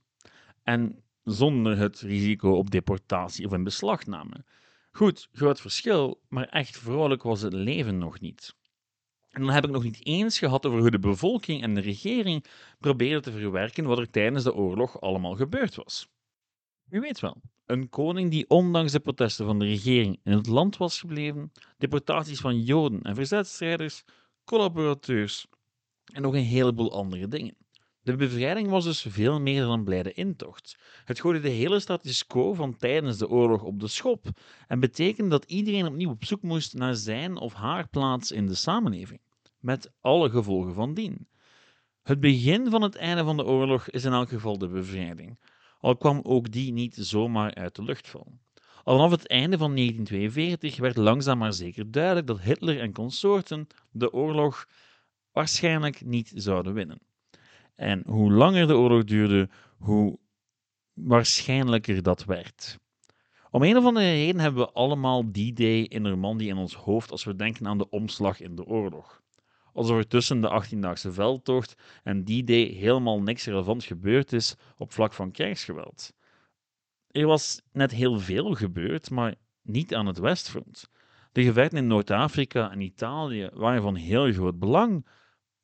En 0.63 1.03
zonder 1.23 1.77
het 1.77 2.00
risico 2.00 2.51
op 2.51 2.71
deportatie 2.71 3.45
of 3.45 3.53
in 3.53 3.63
beslagname. 3.63 4.45
Goed, 4.91 5.29
groot 5.31 5.61
verschil, 5.61 6.21
maar 6.29 6.47
echt 6.47 6.77
vrolijk 6.77 7.23
was 7.23 7.41
het 7.41 7.53
leven 7.53 7.97
nog 7.97 8.19
niet. 8.19 8.55
En 9.29 9.41
dan 9.41 9.53
heb 9.53 9.63
ik 9.63 9.71
nog 9.71 9.83
niet 9.83 10.05
eens 10.05 10.39
gehad 10.39 10.65
over 10.65 10.79
hoe 10.79 10.91
de 10.91 11.00
bevolking 11.00 11.61
en 11.61 11.73
de 11.73 11.81
regering 11.81 12.45
probeerden 12.79 13.21
te 13.21 13.31
verwerken 13.31 13.85
wat 13.85 13.97
er 13.97 14.09
tijdens 14.09 14.43
de 14.43 14.53
oorlog 14.53 15.01
allemaal 15.01 15.35
gebeurd 15.35 15.75
was. 15.75 16.07
U 16.89 17.00
weet 17.00 17.19
wel, 17.19 17.41
een 17.65 17.89
koning 17.89 18.31
die 18.31 18.50
ondanks 18.50 18.91
de 18.91 19.00
protesten 19.00 19.45
van 19.45 19.59
de 19.59 19.65
regering 19.65 20.19
in 20.23 20.31
het 20.31 20.47
land 20.47 20.77
was 20.77 21.00
gebleven, 21.00 21.51
deportaties 21.77 22.39
van 22.39 22.63
Joden 22.63 23.01
en 23.01 23.15
verzetstrijders, 23.15 24.03
collaborateurs 24.43 25.48
en 26.13 26.21
nog 26.21 26.33
een 26.33 26.43
heleboel 26.43 26.91
andere 26.91 27.27
dingen. 27.27 27.55
De 28.03 28.15
bevrijding 28.15 28.69
was 28.69 28.83
dus 28.83 29.05
veel 29.10 29.41
meer 29.41 29.62
dan 29.62 29.71
een 29.71 29.83
blijde 29.83 30.13
intocht. 30.13 30.77
Het 31.05 31.19
gooide 31.19 31.39
de 31.39 31.50
hele 31.50 31.79
status 31.79 32.27
quo 32.27 32.53
van 32.53 32.77
tijdens 32.77 33.17
de 33.17 33.29
oorlog 33.29 33.63
op 33.63 33.79
de 33.79 33.88
schop 33.88 34.27
en 34.67 34.79
betekende 34.79 35.29
dat 35.29 35.45
iedereen 35.45 35.88
opnieuw 35.88 36.10
op 36.10 36.25
zoek 36.25 36.41
moest 36.41 36.74
naar 36.74 36.95
zijn 36.95 37.38
of 37.38 37.53
haar 37.53 37.88
plaats 37.88 38.31
in 38.31 38.48
de 38.48 38.55
samenleving, 38.55 39.21
met 39.60 39.91
alle 40.00 40.29
gevolgen 40.29 40.74
van 40.74 40.93
dien. 40.93 41.27
Het 42.01 42.19
begin 42.19 42.69
van 42.69 42.81
het 42.81 42.95
einde 42.95 43.24
van 43.24 43.38
de 43.38 43.45
oorlog 43.45 43.89
is 43.89 44.05
in 44.05 44.12
elk 44.12 44.29
geval 44.29 44.57
de 44.57 44.67
bevrijding, 44.67 45.39
al 45.79 45.98
kwam 45.98 46.19
ook 46.24 46.51
die 46.51 46.71
niet 46.71 46.95
zomaar 46.95 47.53
uit 47.53 47.75
de 47.75 47.83
lucht 47.83 48.07
vallen. 48.10 48.41
Al 48.83 48.95
vanaf 48.95 49.11
het 49.11 49.27
einde 49.27 49.57
van 49.57 49.75
1942 49.75 50.77
werd 50.77 50.97
langzaam 50.97 51.38
maar 51.38 51.53
zeker 51.53 51.91
duidelijk 51.91 52.27
dat 52.27 52.41
Hitler 52.41 52.79
en 52.79 52.93
consorten 52.93 53.67
de 53.91 54.13
oorlog 54.13 54.67
waarschijnlijk 55.31 56.05
niet 56.05 56.31
zouden 56.35 56.73
winnen. 56.73 57.01
En 57.75 58.03
hoe 58.05 58.31
langer 58.31 58.67
de 58.67 58.75
oorlog 58.75 59.03
duurde, 59.03 59.50
hoe 59.77 60.19
waarschijnlijker 60.93 62.03
dat 62.03 62.25
werd. 62.25 62.79
Om 63.50 63.63
een 63.63 63.77
of 63.77 63.85
andere 63.85 64.11
reden 64.11 64.41
hebben 64.41 64.65
we 64.65 64.71
allemaal 64.71 65.31
die 65.31 65.53
day 65.53 65.81
in 65.81 66.01
Normandië 66.01 66.47
in 66.47 66.57
ons 66.57 66.75
hoofd 66.75 67.11
als 67.11 67.23
we 67.23 67.35
denken 67.35 67.67
aan 67.67 67.77
de 67.77 67.89
omslag 67.89 68.39
in 68.39 68.55
de 68.55 68.65
oorlog. 68.65 69.21
Alsof 69.73 69.97
er 69.97 70.07
tussen 70.07 70.41
de 70.41 70.63
18-daagse 70.63 71.11
veldtocht 71.11 71.75
en 72.03 72.23
die 72.23 72.43
day 72.43 72.63
helemaal 72.63 73.21
niks 73.21 73.45
relevant 73.45 73.83
gebeurd 73.83 74.33
is 74.33 74.55
op 74.77 74.91
vlak 74.91 75.13
van 75.13 75.31
krijgsgeweld. 75.31 76.13
Er 77.11 77.25
was 77.25 77.61
net 77.71 77.91
heel 77.91 78.19
veel 78.19 78.53
gebeurd, 78.53 79.09
maar 79.09 79.35
niet 79.61 79.95
aan 79.95 80.05
het 80.05 80.17
Westfront. 80.17 80.89
De 81.31 81.43
gevechten 81.43 81.77
in 81.77 81.87
Noord-Afrika 81.87 82.71
en 82.71 82.81
Italië 82.81 83.49
waren 83.53 83.81
van 83.81 83.95
heel 83.95 84.31
groot 84.31 84.59
belang, 84.59 85.07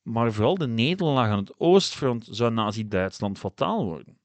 maar 0.02 0.34
vooral 0.34 0.56
de 0.56 0.68
nederlaag 0.68 1.30
aan 1.30 1.38
het 1.38 1.60
Oostfront 1.60 2.28
zou 2.32 2.52
Nazi-Duitsland 2.52 3.38
fataal 3.38 3.86
worden. 3.86 4.20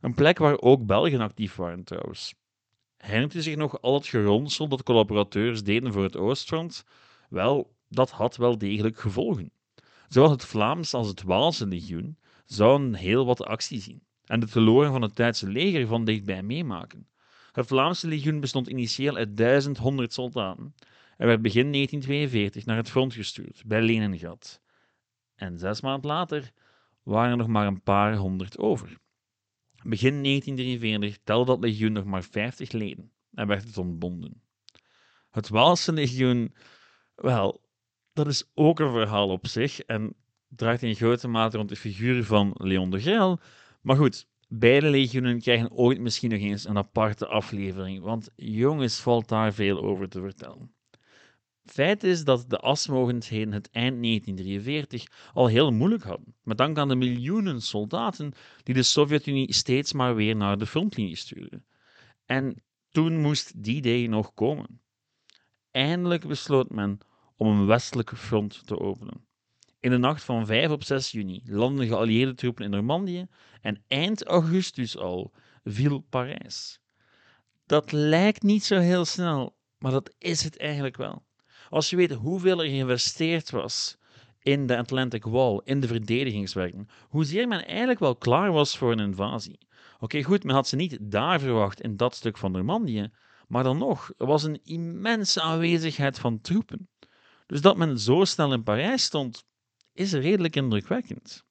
Een 0.00 0.14
plek 0.14 0.38
waar 0.38 0.60
ook 0.60 0.86
Belgen 0.86 1.20
actief 1.20 1.56
waren 1.56 1.84
trouwens. 1.84 2.34
Herinnert 2.96 3.34
u 3.34 3.42
zich 3.42 3.56
nog 3.56 3.80
al 3.80 3.94
het 3.94 4.06
geronsel 4.06 4.68
dat 4.68 4.82
collaborateurs 4.82 5.62
deden 5.62 5.92
voor 5.92 6.02
het 6.02 6.16
Oostfront? 6.16 6.84
Wel, 7.28 7.76
dat 7.88 8.10
had 8.10 8.36
wel 8.36 8.58
degelijk 8.58 8.98
gevolgen. 8.98 9.52
Zowel 10.08 10.30
het 10.30 10.44
Vlaams 10.44 10.94
als 10.94 11.08
het 11.08 11.22
Waalse 11.22 11.66
legioen 11.66 12.18
zouden 12.44 12.94
heel 12.94 13.26
wat 13.26 13.44
actie 13.44 13.80
zien 13.80 14.06
en 14.28 14.40
de 14.40 14.48
teloren 14.48 14.92
van 14.92 15.02
het 15.02 15.16
Duitse 15.16 15.48
leger 15.48 15.86
van 15.86 16.04
dichtbij 16.04 16.42
meemaken. 16.42 17.08
Het 17.52 17.66
Vlaamse 17.66 18.08
legioen 18.08 18.40
bestond 18.40 18.68
initieel 18.68 19.16
uit 19.16 19.36
1100 19.36 20.12
soldaten 20.12 20.74
en 21.16 21.26
werd 21.26 21.42
begin 21.42 21.72
1942 21.72 22.64
naar 22.64 22.76
het 22.76 22.90
front 22.90 23.14
gestuurd, 23.14 23.62
bij 23.66 23.82
Leningrad. 23.82 24.60
En 25.34 25.58
zes 25.58 25.80
maanden 25.80 26.10
later 26.10 26.52
waren 27.02 27.30
er 27.30 27.36
nog 27.36 27.46
maar 27.46 27.66
een 27.66 27.82
paar 27.82 28.16
honderd 28.16 28.58
over. 28.58 28.98
Begin 29.82 30.22
1943 30.22 31.18
telde 31.24 31.44
dat 31.44 31.60
legioen 31.60 31.92
nog 31.92 32.04
maar 32.04 32.22
50 32.22 32.72
leden 32.72 33.12
en 33.32 33.46
werd 33.46 33.64
het 33.64 33.78
ontbonden. 33.78 34.42
Het 35.30 35.48
Waalse 35.48 35.92
legioen, 35.92 36.54
wel, 37.14 37.60
dat 38.12 38.26
is 38.26 38.50
ook 38.54 38.80
een 38.80 38.92
verhaal 38.92 39.28
op 39.28 39.46
zich 39.46 39.80
en 39.80 40.14
draait 40.48 40.82
in 40.82 40.94
grote 40.94 41.28
mate 41.28 41.56
rond 41.56 41.68
de 41.68 41.76
figuur 41.76 42.24
van 42.24 42.54
Leon 42.58 42.90
de. 42.90 43.38
Maar 43.80 43.96
goed, 43.96 44.28
beide 44.48 44.90
legioenen 44.90 45.40
krijgen 45.40 45.70
ooit 45.70 46.00
misschien 46.00 46.30
nog 46.30 46.40
eens 46.40 46.68
een 46.68 46.76
aparte 46.76 47.26
aflevering, 47.26 48.02
want 48.02 48.30
jongens 48.36 49.00
valt 49.00 49.28
daar 49.28 49.52
veel 49.52 49.82
over 49.82 50.08
te 50.08 50.20
vertellen. 50.20 50.72
Feit 51.64 52.04
is 52.04 52.24
dat 52.24 52.50
de 52.50 52.58
asmogendheden 52.58 53.52
het 53.52 53.70
eind 53.70 54.02
1943 54.02 55.32
al 55.32 55.46
heel 55.46 55.70
moeilijk 55.72 56.02
hadden, 56.02 56.34
met 56.42 56.58
dank 56.58 56.78
aan 56.78 56.88
de 56.88 56.94
miljoenen 56.94 57.62
soldaten 57.62 58.32
die 58.62 58.74
de 58.74 58.82
Sovjet-Unie 58.82 59.52
steeds 59.52 59.92
maar 59.92 60.14
weer 60.14 60.36
naar 60.36 60.58
de 60.58 60.66
frontlinie 60.66 61.16
stuurde. 61.16 61.62
En 62.26 62.62
toen 62.90 63.20
moest 63.20 63.62
die 63.62 63.82
day 63.82 64.06
nog 64.06 64.34
komen. 64.34 64.80
Eindelijk 65.70 66.26
besloot 66.26 66.70
men 66.70 66.98
om 67.36 67.46
een 67.46 67.66
westelijke 67.66 68.16
front 68.16 68.66
te 68.66 68.78
openen. 68.78 69.27
In 69.88 69.94
de 69.94 70.00
nacht 70.00 70.24
van 70.24 70.46
5 70.46 70.70
op 70.70 70.84
6 70.84 71.10
juni 71.10 71.42
landden 71.44 71.86
geallieerde 71.86 72.34
troepen 72.34 72.64
in 72.64 72.70
Normandië 72.70 73.26
en 73.60 73.82
eind 73.86 74.24
augustus 74.24 74.96
al 74.96 75.32
viel 75.64 75.98
Parijs. 75.98 76.80
Dat 77.66 77.92
lijkt 77.92 78.42
niet 78.42 78.64
zo 78.64 78.78
heel 78.78 79.04
snel, 79.04 79.56
maar 79.78 79.92
dat 79.92 80.14
is 80.18 80.44
het 80.44 80.58
eigenlijk 80.58 80.96
wel. 80.96 81.24
Als 81.68 81.90
je 81.90 81.96
weet 81.96 82.12
hoeveel 82.12 82.62
er 82.62 82.68
geïnvesteerd 82.68 83.50
was 83.50 83.96
in 84.42 84.66
de 84.66 84.76
Atlantic 84.76 85.24
Wall, 85.24 85.60
in 85.64 85.80
de 85.80 85.86
verdedigingswerken, 85.86 86.88
hoezeer 87.08 87.48
men 87.48 87.66
eigenlijk 87.66 87.98
wel 87.98 88.16
klaar 88.16 88.52
was 88.52 88.76
voor 88.76 88.92
een 88.92 88.98
invasie. 88.98 89.58
Oké, 89.98 90.22
goed, 90.22 90.44
men 90.44 90.54
had 90.54 90.68
ze 90.68 90.76
niet 90.76 90.98
daar 91.00 91.40
verwacht, 91.40 91.80
in 91.80 91.96
dat 91.96 92.14
stuk 92.14 92.38
van 92.38 92.52
Normandië, 92.52 93.10
maar 93.46 93.62
dan 93.62 93.78
nog, 93.78 94.10
er 94.16 94.26
was 94.26 94.42
een 94.42 94.60
immense 94.64 95.40
aanwezigheid 95.40 96.18
van 96.18 96.40
troepen. 96.40 96.88
Dus 97.46 97.60
dat 97.60 97.76
men 97.76 97.98
zo 97.98 98.24
snel 98.24 98.52
in 98.52 98.62
Parijs 98.62 99.02
stond, 99.02 99.46
is 99.98 100.12
redelijk 100.12 100.56
indrukwekkend. 100.56 101.44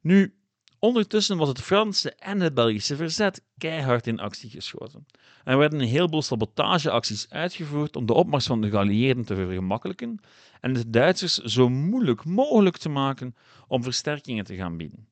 Nu, 0.00 0.34
ondertussen 0.78 1.36
was 1.36 1.48
het 1.48 1.60
Franse 1.60 2.14
en 2.14 2.40
het 2.40 2.54
Belgische 2.54 2.96
verzet 2.96 3.44
keihard 3.58 4.06
in 4.06 4.20
actie 4.20 4.50
geschoten. 4.50 5.06
Er 5.44 5.58
werden 5.58 5.80
een 5.80 5.88
heleboel 5.88 6.22
sabotageacties 6.22 7.30
uitgevoerd 7.30 7.96
om 7.96 8.06
de 8.06 8.12
opmars 8.12 8.46
van 8.46 8.60
de 8.60 8.70
geallieerden 8.70 9.24
te 9.24 9.34
vergemakkelijken 9.34 10.20
en 10.60 10.72
de 10.72 10.90
Duitsers 10.90 11.36
zo 11.36 11.68
moeilijk 11.68 12.24
mogelijk 12.24 12.76
te 12.76 12.88
maken 12.88 13.34
om 13.66 13.82
versterkingen 13.82 14.44
te 14.44 14.56
gaan 14.56 14.76
bieden. 14.76 15.08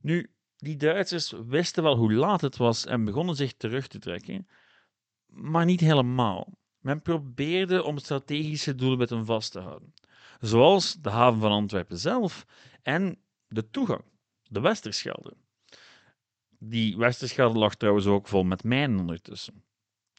Nu, 0.00 0.30
die 0.56 0.76
Duitsers 0.76 1.34
wisten 1.46 1.82
wel 1.82 1.96
hoe 1.96 2.12
laat 2.12 2.40
het 2.40 2.56
was 2.56 2.86
en 2.86 3.04
begonnen 3.04 3.36
zich 3.36 3.52
terug 3.52 3.86
te 3.86 3.98
trekken, 3.98 4.48
maar 5.26 5.64
niet 5.64 5.80
helemaal. 5.80 6.56
Men 6.78 7.02
probeerde 7.02 7.82
om 7.82 7.98
strategische 7.98 8.74
doelwitten 8.74 9.24
vast 9.24 9.52
te 9.52 9.60
houden, 9.60 9.94
zoals 10.40 10.94
de 10.94 11.10
haven 11.10 11.40
van 11.40 11.50
Antwerpen 11.50 11.98
zelf 11.98 12.46
en 12.82 13.18
de 13.48 13.70
toegang, 13.70 14.04
de 14.42 14.60
Westerschelde. 14.60 15.36
Die 16.58 16.96
Westerschelde 16.96 17.58
lag 17.58 17.74
trouwens 17.74 18.06
ook 18.06 18.28
vol 18.28 18.42
met 18.42 18.64
mijnen 18.64 19.00
ondertussen. 19.00 19.62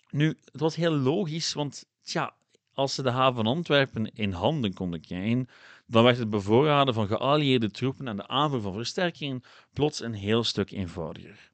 Nu, 0.09 0.27
het 0.27 0.61
was 0.61 0.75
heel 0.75 0.91
logisch, 0.91 1.53
want 1.53 1.85
tja, 2.01 2.35
als 2.73 2.95
ze 2.95 3.01
de 3.01 3.09
haven 3.09 3.35
van 3.35 3.47
Antwerpen 3.47 4.13
in 4.13 4.31
handen 4.31 4.73
konden 4.73 5.01
krijgen, 5.01 5.47
dan 5.85 6.03
werd 6.03 6.17
het 6.17 6.29
bevoorraden 6.29 6.93
van 6.93 7.07
geallieerde 7.07 7.71
troepen 7.71 8.07
en 8.07 8.15
de 8.15 8.27
aanvoer 8.27 8.61
van 8.61 8.73
versterkingen 8.73 9.43
plots 9.73 10.01
een 10.01 10.13
heel 10.13 10.43
stuk 10.43 10.71
eenvoudiger. 10.71 11.51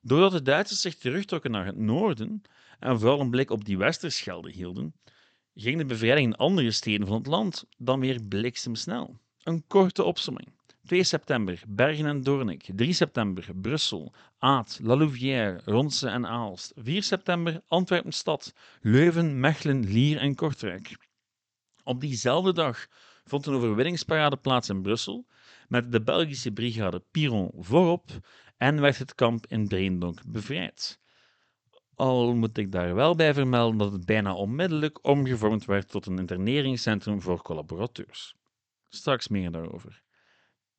Doordat 0.00 0.32
de 0.32 0.42
Duitsers 0.42 0.80
zich 0.80 0.94
terugtrokken 0.94 1.50
naar 1.50 1.66
het 1.66 1.76
noorden 1.76 2.42
en 2.78 2.98
vooral 2.98 3.20
een 3.20 3.30
blik 3.30 3.50
op 3.50 3.64
die 3.64 3.78
Westerschelde 3.78 4.50
hielden, 4.50 4.94
ging 5.56 5.78
de 5.78 5.84
bevrijding 5.84 6.26
in 6.26 6.36
andere 6.36 6.70
steden 6.70 7.06
van 7.06 7.16
het 7.16 7.26
land 7.26 7.64
dan 7.78 8.00
weer 8.00 8.20
bliksemsnel. 8.28 9.18
Een 9.42 9.64
korte 9.66 10.02
opsomming. 10.02 10.48
2 10.86 11.04
september 11.04 11.62
Bergen 11.68 12.06
en 12.06 12.22
Doornik. 12.22 12.68
3 12.74 12.92
september 12.92 13.48
Brussel, 13.54 14.12
Aad, 14.38 14.78
La 14.82 14.96
Louvière, 14.96 15.60
Ronse 15.64 16.08
en 16.08 16.26
Aalst. 16.26 16.72
4 16.76 17.02
september 17.02 17.62
Antwerpen 17.66 18.12
stad, 18.12 18.52
Leuven, 18.80 19.40
Mechelen, 19.40 19.84
Lier 19.84 20.18
en 20.18 20.34
Kortrijk. 20.34 20.96
Op 21.84 22.00
diezelfde 22.00 22.52
dag 22.52 22.86
vond 23.24 23.46
een 23.46 23.54
overwinningsparade 23.54 24.36
plaats 24.36 24.68
in 24.68 24.82
Brussel 24.82 25.26
met 25.68 25.92
de 25.92 26.02
Belgische 26.02 26.52
brigade 26.52 27.02
Piron 27.10 27.50
voorop 27.58 28.10
en 28.56 28.80
werd 28.80 28.98
het 28.98 29.14
kamp 29.14 29.46
in 29.48 29.68
Breendonk 29.68 30.20
bevrijd. 30.26 31.00
Al 31.96 32.34
moet 32.34 32.58
ik 32.58 32.72
daar 32.72 32.94
wel 32.94 33.14
bij 33.14 33.34
vermelden 33.34 33.78
dat 33.78 33.92
het 33.92 34.06
bijna 34.06 34.34
onmiddellijk 34.34 34.98
omgevormd 35.06 35.64
werd 35.64 35.88
tot 35.88 36.06
een 36.06 36.18
interneringscentrum 36.18 37.20
voor 37.20 37.42
collaborateurs. 37.42 38.34
Straks 38.88 39.28
meer 39.28 39.50
daarover. 39.50 40.02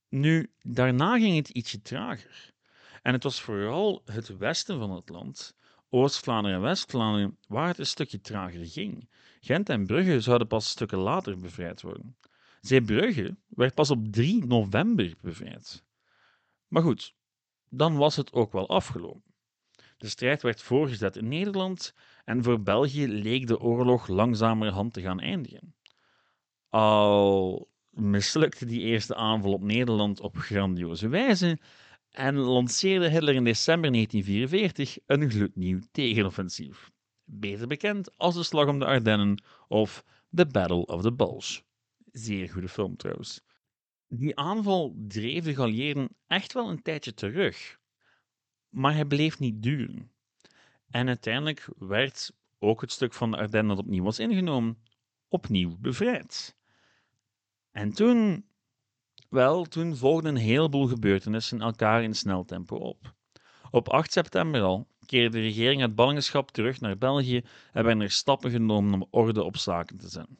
Nu, 0.09 0.51
daarna 0.61 1.17
ging 1.17 1.35
het 1.35 1.49
ietsje 1.49 1.81
trager. 1.81 2.53
En 3.01 3.13
het 3.13 3.23
was 3.23 3.41
vooral 3.41 4.01
het 4.05 4.37
westen 4.37 4.79
van 4.79 4.91
het 4.91 5.09
land, 5.09 5.55
Oost-Vlaanderen 5.89 6.57
en 6.57 6.63
West-Vlaanderen, 6.63 7.37
waar 7.47 7.67
het 7.67 7.79
een 7.79 7.85
stukje 7.85 8.21
trager 8.21 8.65
ging. 8.65 9.09
Gent 9.39 9.69
en 9.69 9.85
Brugge 9.85 10.21
zouden 10.21 10.47
pas 10.47 10.69
stukken 10.69 10.97
later 10.97 11.39
bevrijd 11.39 11.81
worden. 11.81 12.17
Zeebrugge 12.61 13.37
werd 13.47 13.73
pas 13.73 13.91
op 13.91 14.07
3 14.11 14.45
november 14.45 15.15
bevrijd. 15.21 15.83
Maar 16.67 16.81
goed, 16.81 17.13
dan 17.69 17.95
was 17.95 18.15
het 18.15 18.33
ook 18.33 18.51
wel 18.51 18.69
afgelopen. 18.69 19.26
De 19.97 20.07
strijd 20.07 20.41
werd 20.41 20.61
voorgezet 20.61 21.15
in 21.15 21.27
Nederland 21.27 21.93
en 22.25 22.43
voor 22.43 22.61
België 22.61 23.07
leek 23.07 23.47
de 23.47 23.59
oorlog 23.59 24.07
langzamerhand 24.07 24.93
te 24.93 25.01
gaan 25.01 25.19
eindigen. 25.19 25.75
Al 26.69 27.69
mislukte 27.89 28.65
die 28.65 28.81
eerste 28.81 29.15
aanval 29.15 29.53
op 29.53 29.63
Nederland 29.63 30.19
op 30.19 30.37
grandioze 30.37 31.07
wijze 31.07 31.59
en 32.11 32.35
lanceerde 32.35 33.09
Hitler 33.09 33.35
in 33.35 33.43
december 33.43 33.91
1944 33.91 34.97
een 35.05 35.31
gloednieuw 35.31 35.79
tegenoffensief, 35.91 36.91
beter 37.23 37.67
bekend 37.67 38.17
als 38.17 38.35
de 38.35 38.43
Slag 38.43 38.67
om 38.67 38.79
de 38.79 38.85
Ardennen 38.85 39.43
of 39.67 40.03
The 40.31 40.45
Battle 40.45 40.85
of 40.85 41.01
the 41.01 41.13
Bulge. 41.13 41.61
Zeer 42.11 42.49
goede 42.49 42.69
film 42.69 42.95
trouwens. 42.95 43.41
Die 44.07 44.37
aanval 44.37 44.95
dreef 44.97 45.43
de 45.43 45.55
Galliëren 45.55 46.09
echt 46.27 46.53
wel 46.53 46.69
een 46.69 46.81
tijdje 46.81 47.13
terug, 47.13 47.77
maar 48.69 48.93
hij 48.93 49.05
bleef 49.05 49.39
niet 49.39 49.63
duren. 49.63 50.11
En 50.89 51.07
uiteindelijk 51.07 51.67
werd 51.77 52.31
ook 52.59 52.81
het 52.81 52.91
stuk 52.91 53.13
van 53.13 53.31
de 53.31 53.37
Ardennen 53.37 53.75
dat 53.75 53.85
opnieuw 53.85 54.03
was 54.03 54.19
ingenomen, 54.19 54.77
opnieuw 55.27 55.77
bevrijd. 55.79 56.55
En 57.71 57.93
toen, 57.93 58.45
wel, 59.29 59.65
toen 59.65 59.95
volgden 59.95 60.35
een 60.35 60.41
heleboel 60.41 60.87
gebeurtenissen 60.87 61.61
elkaar 61.61 62.03
in 62.03 62.15
snel 62.15 62.45
tempo 62.45 62.75
op. 62.75 63.15
Op 63.71 63.89
8 63.89 64.11
september 64.11 64.61
al 64.61 64.87
keerde 65.05 65.37
de 65.37 65.43
regering 65.43 65.81
uit 65.81 65.95
ballingschap 65.95 66.51
terug 66.51 66.79
naar 66.79 66.97
België 66.97 67.43
en 67.71 67.83
werden 67.83 68.01
er 68.01 68.11
stappen 68.11 68.51
genomen 68.51 68.93
om 68.93 69.07
orde 69.09 69.43
op 69.43 69.57
zaken 69.57 69.97
te 69.97 70.09
zetten. 70.09 70.39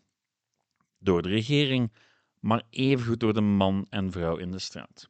Door 1.00 1.22
de 1.22 1.30
regering, 1.30 1.94
maar 2.40 2.64
evengoed 2.70 3.20
door 3.20 3.34
de 3.34 3.42
man 3.42 3.86
en 3.90 4.12
vrouw 4.12 4.38
in 4.38 4.52
de 4.52 4.60
straat. 4.60 5.10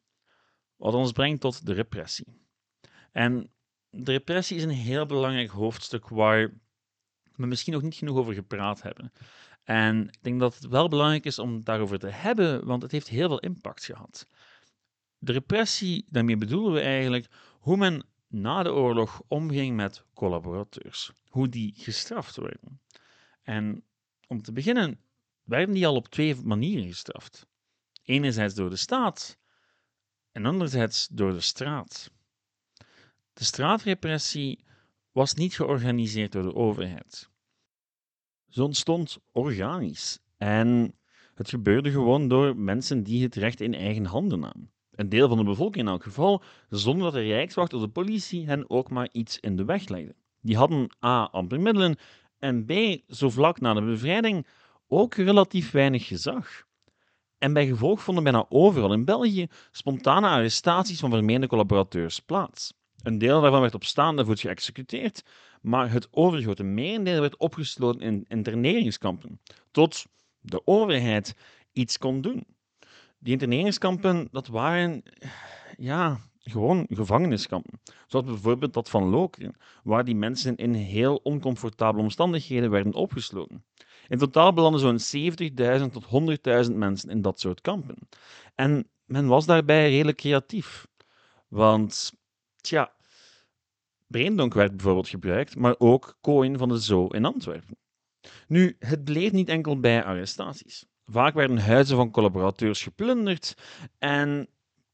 Wat 0.76 0.94
ons 0.94 1.12
brengt 1.12 1.40
tot 1.40 1.66
de 1.66 1.72
repressie. 1.72 2.47
En 3.18 3.50
de 3.90 4.12
repressie 4.12 4.56
is 4.56 4.62
een 4.62 4.70
heel 4.70 5.06
belangrijk 5.06 5.50
hoofdstuk 5.50 6.08
waar 6.08 6.52
we 7.34 7.46
misschien 7.46 7.72
nog 7.72 7.82
niet 7.82 7.94
genoeg 7.94 8.16
over 8.16 8.34
gepraat 8.34 8.82
hebben. 8.82 9.12
En 9.64 10.08
ik 10.08 10.22
denk 10.22 10.40
dat 10.40 10.54
het 10.54 10.66
wel 10.66 10.88
belangrijk 10.88 11.24
is 11.24 11.38
om 11.38 11.64
daarover 11.64 11.98
te 11.98 12.08
hebben, 12.08 12.66
want 12.66 12.82
het 12.82 12.92
heeft 12.92 13.08
heel 13.08 13.28
veel 13.28 13.38
impact 13.38 13.84
gehad. 13.84 14.26
De 15.18 15.32
repressie, 15.32 16.06
daarmee 16.08 16.36
bedoelen 16.36 16.72
we 16.72 16.80
eigenlijk 16.80 17.26
hoe 17.58 17.76
men 17.76 18.04
na 18.26 18.62
de 18.62 18.72
oorlog 18.72 19.22
omging 19.28 19.76
met 19.76 20.04
collaborateurs, 20.14 21.12
hoe 21.28 21.48
die 21.48 21.72
gestraft 21.76 22.36
werden. 22.36 22.80
En 23.42 23.84
om 24.26 24.42
te 24.42 24.52
beginnen 24.52 25.00
werden 25.42 25.74
die 25.74 25.86
al 25.86 25.94
op 25.94 26.08
twee 26.08 26.36
manieren 26.36 26.86
gestraft. 26.86 27.46
Enerzijds 28.02 28.54
door 28.54 28.70
de 28.70 28.76
staat 28.76 29.38
en 30.32 30.46
anderzijds 30.46 31.08
door 31.10 31.32
de 31.32 31.40
straat. 31.40 32.16
De 33.38 33.44
straatrepressie 33.44 34.64
was 35.12 35.34
niet 35.34 35.54
georganiseerd 35.54 36.32
door 36.32 36.42
de 36.42 36.54
overheid. 36.54 37.30
Ze 38.48 38.62
ontstond 38.62 39.18
organisch 39.32 40.18
en 40.36 40.94
het 41.34 41.48
gebeurde 41.48 41.90
gewoon 41.90 42.28
door 42.28 42.56
mensen 42.56 43.02
die 43.02 43.22
het 43.22 43.34
recht 43.34 43.60
in 43.60 43.74
eigen 43.74 44.04
handen 44.04 44.40
namen. 44.40 44.70
Een 44.90 45.08
deel 45.08 45.28
van 45.28 45.36
de 45.36 45.44
bevolking 45.44 45.86
in 45.86 45.92
elk 45.92 46.02
geval, 46.02 46.42
zonder 46.68 47.04
dat 47.04 47.12
de 47.12 47.26
Rijkswacht 47.26 47.72
of 47.72 47.80
de 47.80 47.88
politie 47.88 48.46
hen 48.46 48.70
ook 48.70 48.90
maar 48.90 49.08
iets 49.12 49.38
in 49.40 49.56
de 49.56 49.64
weg 49.64 49.88
legde. 49.88 50.14
Die 50.40 50.56
hadden 50.56 50.90
A. 51.04 51.24
amper 51.24 51.60
middelen 51.60 51.96
en 52.38 52.64
B. 52.64 52.72
zo 53.08 53.30
vlak 53.30 53.60
na 53.60 53.74
de 53.74 53.82
bevrijding 53.82 54.46
ook 54.88 55.14
relatief 55.14 55.70
weinig 55.70 56.06
gezag. 56.06 56.66
En 57.38 57.52
bij 57.52 57.66
gevolg 57.66 58.02
vonden 58.02 58.24
bijna 58.24 58.46
overal 58.48 58.92
in 58.92 59.04
België 59.04 59.46
spontane 59.70 60.28
arrestaties 60.28 61.00
van 61.00 61.10
vermeende 61.10 61.46
collaborateurs 61.46 62.20
plaats. 62.20 62.76
Een 63.02 63.18
deel 63.18 63.40
daarvan 63.40 63.60
werd 63.60 63.74
op 63.74 63.84
staande 63.84 64.24
voet 64.24 64.40
geëxecuteerd, 64.40 65.24
maar 65.60 65.90
het 65.90 66.08
overgrote 66.10 66.62
merendeel 66.62 67.20
werd 67.20 67.36
opgesloten 67.36 68.00
in 68.00 68.24
interneringskampen, 68.28 69.40
tot 69.70 70.04
de 70.40 70.66
overheid 70.66 71.34
iets 71.72 71.98
kon 71.98 72.20
doen. 72.20 72.46
Die 73.18 73.32
interneringskampen, 73.32 74.28
dat 74.30 74.46
waren 74.46 75.02
ja, 75.76 76.20
gewoon 76.50 76.86
gevangeniskampen. 76.88 77.80
Zoals 78.06 78.26
bijvoorbeeld 78.26 78.72
dat 78.72 78.90
van 78.90 79.08
Lokeren, 79.08 79.56
waar 79.82 80.04
die 80.04 80.14
mensen 80.16 80.56
in 80.56 80.74
heel 80.74 81.20
oncomfortabele 81.22 82.02
omstandigheden 82.02 82.70
werden 82.70 82.94
opgesloten. 82.94 83.64
In 84.08 84.18
totaal 84.18 84.52
belanden 84.52 84.98
zo'n 84.98 85.32
70.000 85.80 85.92
tot 85.92 86.04
100.000 86.68 86.74
mensen 86.74 87.10
in 87.10 87.22
dat 87.22 87.40
soort 87.40 87.60
kampen. 87.60 87.96
En 88.54 88.88
men 89.04 89.26
was 89.26 89.46
daarbij 89.46 89.90
redelijk 89.90 90.16
creatief. 90.16 90.86
Want, 91.48 92.12
tja, 92.68 92.92
Breendonk 94.06 94.54
werd 94.54 94.76
bijvoorbeeld 94.76 95.08
gebruikt, 95.08 95.56
maar 95.56 95.74
ook 95.78 96.18
Coin 96.20 96.58
van 96.58 96.68
de 96.68 96.82
Zo 96.82 97.06
in 97.06 97.24
Antwerpen. 97.24 97.76
Nu, 98.46 98.76
het 98.78 99.04
bleef 99.04 99.32
niet 99.32 99.48
enkel 99.48 99.80
bij 99.80 100.04
arrestaties. 100.04 100.86
Vaak 101.04 101.34
werden 101.34 101.58
huizen 101.58 101.96
van 101.96 102.10
collaborateurs 102.10 102.82
geplunderd 102.82 103.54
en 103.98 104.48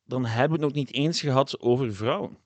dan 0.05 0.25
hebben 0.25 0.59
we 0.59 0.65
het 0.65 0.75
nog 0.75 0.85
niet 0.85 0.93
eens 0.93 1.21
gehad 1.21 1.61
over 1.61 1.95
vrouwen. 1.95 2.39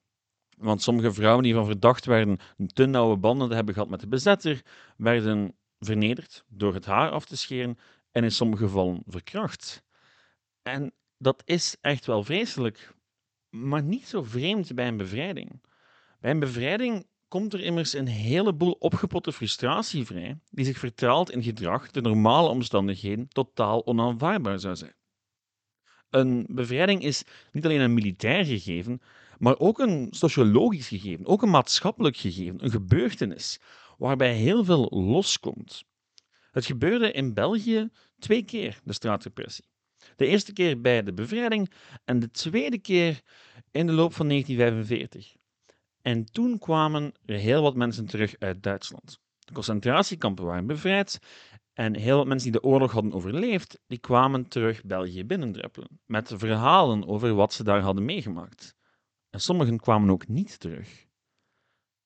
Want 0.57 0.83
sommige 0.83 1.13
vrouwen 1.13 1.43
die 1.43 1.55
van 1.55 1.67
verdacht 1.67 2.05
werden 2.05 2.39
te 2.67 2.87
nauwe 2.87 3.17
banden 3.17 3.49
te 3.49 3.55
hebben 3.55 3.75
gehad 3.75 3.89
met 3.89 4.01
de 4.01 4.09
bezetter, 4.09 4.63
werden 4.97 5.55
vernederd 5.79 6.45
door 6.49 6.75
het 6.75 6.85
haar 6.85 7.11
af 7.11 7.25
te 7.25 7.37
scheren 7.37 7.79
en 8.11 8.25
in 8.25 8.33
sommige 8.33 8.65
gevallen 8.65 9.03
verkracht. 9.07 9.83
En 10.63 10.93
dat 11.19 11.43
is 11.45 11.77
echt 11.81 12.07
wel 12.07 12.25
vreselijk, 12.25 12.95
maar 13.63 13.83
niet 13.83 14.09
zo 14.09 14.23
vreemd 14.23 14.75
bij 14.75 14.89
een 14.89 14.97
bevrijding. 14.97 15.61
Bij 16.21 16.31
een 16.31 16.39
bevrijding 16.39 17.07
komt 17.29 17.53
er 17.53 17.61
immers 17.61 17.93
een 17.93 18.07
heleboel 18.07 18.73
opgepotte 18.73 19.33
frustratie 19.33 20.05
vrij, 20.05 20.39
die 20.51 20.65
zich 20.65 20.79
vertaalt 20.79 21.31
in 21.31 21.43
gedrag 21.43 21.91
de 21.91 22.01
normale 22.01 22.49
omstandigheden 22.49 23.29
totaal 23.29 23.87
onaanvaardbaar 23.87 24.61
zou 24.61 24.77
zijn. 24.77 24.97
Een 26.11 26.47
bevrijding 26.51 27.03
is 27.03 27.25
niet 27.53 27.65
alleen 27.65 27.81
een 27.81 27.95
militair 27.95 28.45
gegeven, 28.45 29.01
maar 29.39 29.59
ook 29.59 29.79
een 29.79 30.07
sociologisch 30.11 30.89
gegeven, 30.89 31.27
ook 31.27 31.43
een 31.43 31.51
maatschappelijk 31.51 32.17
gegeven, 32.17 32.65
een 32.65 32.71
gebeurtenis, 32.71 33.61
waarbij 33.99 34.35
heel 34.35 34.65
veel 34.65 34.89
loskomt. 34.91 35.85
Het 36.51 36.67
gebeurde 36.67 37.13
in 37.13 37.35
België 37.35 37.89
twee 38.19 38.43
keer, 38.43 38.81
de 38.85 38.93
straatrepressie. 38.93 39.65
De 40.17 40.27
eerste 40.27 40.53
keer 40.53 40.81
bij 40.81 41.03
de 41.03 41.13
bevrijding 41.13 41.73
en 42.05 42.19
de 42.19 42.31
tweede 42.31 42.79
keer 42.79 43.23
in 43.79 43.87
de 43.87 43.93
loop 43.93 44.15
van 44.15 44.29
1945. 44.29 45.37
En 46.03 46.25
toen 46.25 46.59
kwamen 46.59 47.13
heel 47.27 47.63
wat 47.63 47.75
mensen 47.75 48.07
terug 48.07 48.35
uit 48.39 48.63
Duitsland. 48.63 49.21
De 49.39 49.53
concentratiekampen 49.53 50.45
waren 50.45 50.67
bevrijd 50.67 51.19
en 51.73 51.97
heel 51.97 52.17
wat 52.17 52.27
mensen 52.27 52.53
die 52.53 52.61
de 52.61 52.67
oorlog 52.67 52.93
hadden 52.93 53.13
overleefd, 53.13 53.81
die 53.87 53.99
kwamen 53.99 54.49
terug 54.49 54.85
België 54.85 55.25
binnendruppelen 55.25 56.01
met 56.05 56.33
verhalen 56.37 57.07
over 57.07 57.35
wat 57.35 57.53
ze 57.53 57.65
daar 57.65 57.81
hadden 57.81 58.05
meegemaakt. 58.05 58.75
En 59.31 59.41
sommigen 59.41 59.81
kwamen 59.81 60.11
ook 60.11 60.29
niet 60.29 60.61
terug. 60.61 61.07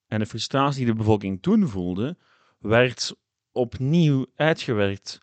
En 0.07 0.19
de 0.19 0.27
frustratie 0.27 0.85
die 0.85 0.93
de 0.93 0.99
bevolking 0.99 1.43
toen 1.43 1.69
voelde, 1.69 2.17
werd 2.59 3.17
opnieuw 3.53 4.27
uitgewerkt 4.35 5.19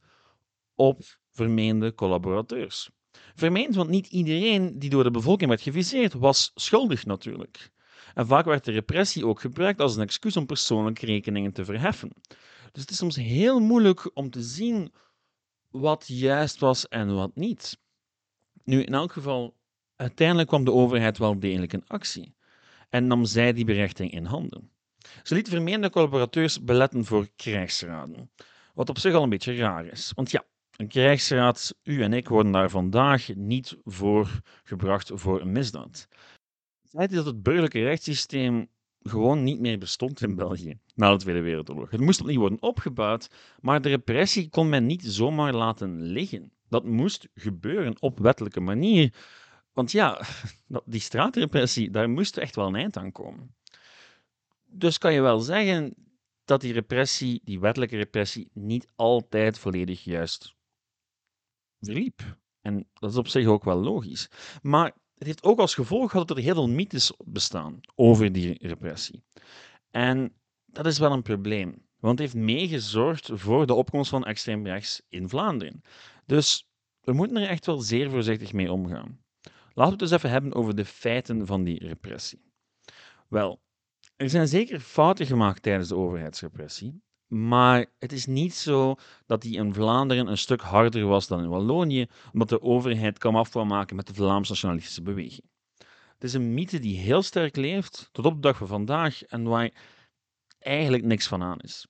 op 0.76 1.02
vermeende 1.30 1.94
collaborateurs. 1.94 2.90
Vermeend, 3.40 3.76
want 3.76 3.90
niet 3.90 4.08
iedereen 4.08 4.80
die 4.80 4.90
door 4.90 5.04
de 5.04 5.12
bevolking 5.12 5.50
werd 5.50 5.62
geviseerd 5.62 6.14
was 6.14 6.52
schuldig 6.56 7.06
natuurlijk. 7.06 7.72
En 8.14 8.28
vaak 8.28 8.46
werd 8.46 8.66
de 8.66 8.72
repressie 8.72 9.26
ook 9.26 9.40
gebruikt 9.40 9.82
als 9.82 9.96
een 9.96 10.02
excuus 10.02 10.38
om 10.38 10.46
persoonlijke 10.46 11.06
rekeningen 11.06 11.52
te 11.52 11.66
verheffen. 11.66 12.12
Dus 12.72 12.82
het 12.82 12.90
is 12.90 12.98
soms 12.98 13.16
heel 13.16 13.60
moeilijk 13.60 14.12
om 14.14 14.30
te 14.30 14.42
zien 14.42 14.94
wat 15.70 16.04
juist 16.08 16.60
was 16.60 16.88
en 16.88 17.16
wat 17.16 17.36
niet. 17.36 17.80
Nu, 18.64 18.84
in 18.84 18.94
elk 18.94 19.12
geval, 19.12 19.56
uiteindelijk 19.96 20.48
kwam 20.48 20.64
de 20.64 20.72
overheid 20.72 21.18
wel 21.18 21.40
degelijk 21.40 21.74
in 21.74 21.88
actie 21.88 22.36
en 22.90 23.08
nam 23.08 23.26
zij 23.26 23.54
die 23.54 23.66
berechting 23.66 24.12
in 24.12 24.26
handen. 24.26 24.72
Ze 25.24 25.36
liet 25.36 25.50
vermeende 25.50 25.90
collaborateurs 25.90 26.64
beletten 26.64 27.06
voor 27.06 27.28
krijgsraden, 27.36 28.32
wat 28.74 28.90
op 28.90 28.98
zich 28.98 29.14
al 29.14 29.24
een 29.24 29.30
beetje 29.30 29.56
raar 29.56 29.86
is. 29.86 30.12
Want 30.16 30.32
ja, 30.32 30.44
een 30.80 30.88
krijgsraad, 30.88 31.76
u 31.84 32.02
en 32.02 32.14
ik 32.14 32.28
worden 32.28 32.52
daar 32.52 32.70
vandaag 32.70 33.36
niet 33.36 33.78
voor 33.84 34.42
gebracht 34.64 35.12
voor 35.14 35.42
een 35.42 35.52
misdaad. 35.52 36.08
Het 36.82 36.90
feit 36.90 37.10
is 37.10 37.16
dat 37.16 37.26
het 37.26 37.44
burgerlijke 37.44 37.84
rechtssysteem 37.84 38.68
gewoon 39.02 39.44
niet 39.44 39.60
meer 39.60 39.78
bestond 39.78 40.22
in 40.22 40.36
België 40.36 40.80
na 40.96 41.12
de 41.12 41.18
Tweede 41.18 41.42
Wereldoorlog. 41.42 41.92
Het 41.92 42.00
moest 42.00 42.22
opnieuw 42.22 42.40
worden 42.40 42.62
opgebouwd, 42.62 43.30
maar 43.60 43.82
de 43.82 43.90
repressie 43.90 44.50
kon 44.50 44.70
men 44.70 44.86
niet 44.86 45.04
zomaar 45.04 45.54
laten 45.54 46.02
liggen. 46.02 46.52
Dat 46.70 46.86
moest 46.86 47.28
gebeuren 47.34 48.02
op 48.02 48.20
wettelijke 48.20 48.60
manier. 48.60 49.14
Want 49.74 49.92
ja, 49.92 50.22
die 50.86 51.02
straatrepressie, 51.02 51.92
daar 51.92 52.10
moest 52.10 52.38
echt 52.38 52.56
wel 52.56 52.68
een 52.68 52.76
eind 52.76 52.98
aan 52.98 53.12
komen. 53.12 53.56
Dus 54.66 54.98
kan 54.98 55.14
je 55.14 55.22
wel 55.22 55.40
zeggen 55.40 55.94
dat 56.46 56.62
die 56.62 56.74
repressie, 56.74 57.42
die 57.44 57.60
wettelijke 57.60 57.98
repressie, 57.98 58.50
niet 58.54 58.88
altijd 58.96 59.60
volledig 59.60 60.04
juist 60.04 60.58
verliep. 61.80 62.38
En 62.62 62.88
dat 62.94 63.12
is 63.12 63.18
op 63.18 63.28
zich 63.28 63.48
ook 63.48 63.64
wel 63.64 63.78
logisch. 63.78 64.30
Maar 64.62 64.94
het 65.14 65.28
heeft 65.28 65.44
ook 65.44 65.60
als 65.60 65.74
gevolg 65.74 66.12
gehad 66.12 66.28
dat 66.28 66.38
er 66.38 66.44
heel 66.44 66.54
veel 66.54 66.70
mythes 66.70 67.14
bestaan 67.26 67.80
over 67.96 68.32
die 68.32 68.68
repressie. 68.68 69.24
En 69.92 70.34
dat 70.66 70.86
is 70.86 71.00
wel 71.00 71.12
een 71.12 71.22
probleem, 71.22 71.88
want 72.00 72.20
het 72.20 72.20
heeft 72.20 72.46
meegezorgd 72.46 73.30
voor 73.34 73.66
de 73.66 73.74
opkomst 73.74 74.10
van 74.10 74.26
extreem 74.26 74.66
rechts 74.66 75.02
in 75.10 75.30
Vlaanderen. 75.30 75.82
Dus 76.26 76.68
we 77.02 77.14
moeten 77.14 77.38
er 77.38 77.48
echt 77.48 77.66
wel 77.66 77.78
zeer 77.78 78.10
voorzichtig 78.10 78.54
mee 78.54 78.72
omgaan. 78.72 79.20
Laten 79.74 79.84
we 79.84 79.90
het 79.90 80.00
dus 80.00 80.12
even 80.12 80.30
hebben 80.30 80.54
over 80.54 80.76
de 80.76 80.86
feiten 80.86 81.46
van 81.46 81.64
die 81.64 81.88
repressie. 81.88 82.52
Wel, 83.28 83.62
er 84.16 84.30
zijn 84.30 84.48
zeker 84.48 84.80
fouten 84.80 85.26
gemaakt 85.26 85.62
tijdens 85.62 85.90
de 85.90 85.96
overheidsrepressie, 85.96 87.02
maar 87.30 87.86
het 88.00 88.12
is 88.12 88.26
niet 88.26 88.54
zo 88.54 88.96
dat 89.26 89.42
die 89.42 89.58
in 89.58 89.74
Vlaanderen 89.74 90.28
een 90.28 90.38
stuk 90.38 90.62
harder 90.62 91.06
was 91.06 91.28
dan 91.28 91.44
in 91.44 91.50
Wallonië, 91.50 92.06
omdat 92.34 92.50
de 92.50 92.62
overheid 92.62 93.18
kwam 93.18 93.36
af 93.36 93.54
maken 93.54 93.96
met 93.96 94.08
de 94.08 94.14
Vlaamse 94.14 94.52
nationalistische 94.52 95.02
beweging. 95.02 95.44
Het 96.14 96.24
is 96.24 96.34
een 96.34 96.54
mythe 96.54 96.80
die 96.80 96.98
heel 96.98 97.22
sterk 97.22 97.56
leeft 97.56 98.10
tot 98.12 98.26
op 98.26 98.34
de 98.34 98.40
dag 98.40 98.58
van 98.58 98.68
vandaag 98.68 99.24
en 99.24 99.44
waar 99.44 99.72
eigenlijk 100.60 101.04
niks 101.04 101.28
van 101.28 101.44
aan 101.44 101.60
is. 101.60 101.88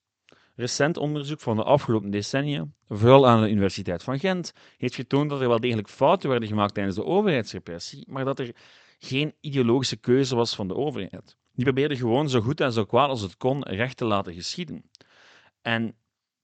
Recent 0.55 0.97
onderzoek 0.97 1.39
van 1.39 1.55
de 1.55 1.63
afgelopen 1.63 2.09
decennia, 2.09 2.67
vooral 2.87 3.27
aan 3.27 3.41
de 3.41 3.49
Universiteit 3.49 4.03
van 4.03 4.19
Gent, 4.19 4.53
heeft 4.77 4.95
getoond 4.95 5.29
dat 5.29 5.41
er 5.41 5.47
wel 5.47 5.59
degelijk 5.59 5.89
fouten 5.89 6.29
werden 6.29 6.47
gemaakt 6.49 6.73
tijdens 6.73 6.95
de 6.95 7.05
overheidsrepressie, 7.05 8.05
maar 8.09 8.25
dat 8.25 8.39
er 8.39 8.55
geen 8.99 9.33
ideologische 9.39 9.97
keuze 9.97 10.35
was 10.35 10.55
van 10.55 10.67
de 10.67 10.75
overheid. 10.75 11.37
Die 11.53 11.65
probeerde 11.65 11.95
gewoon 11.95 12.29
zo 12.29 12.41
goed 12.41 12.61
en 12.61 12.71
zo 12.71 12.85
kwaad 12.85 13.09
als 13.09 13.21
het 13.21 13.37
kon 13.37 13.63
recht 13.63 13.97
te 13.97 14.05
laten 14.05 14.33
geschieden. 14.33 14.83
En 15.61 15.95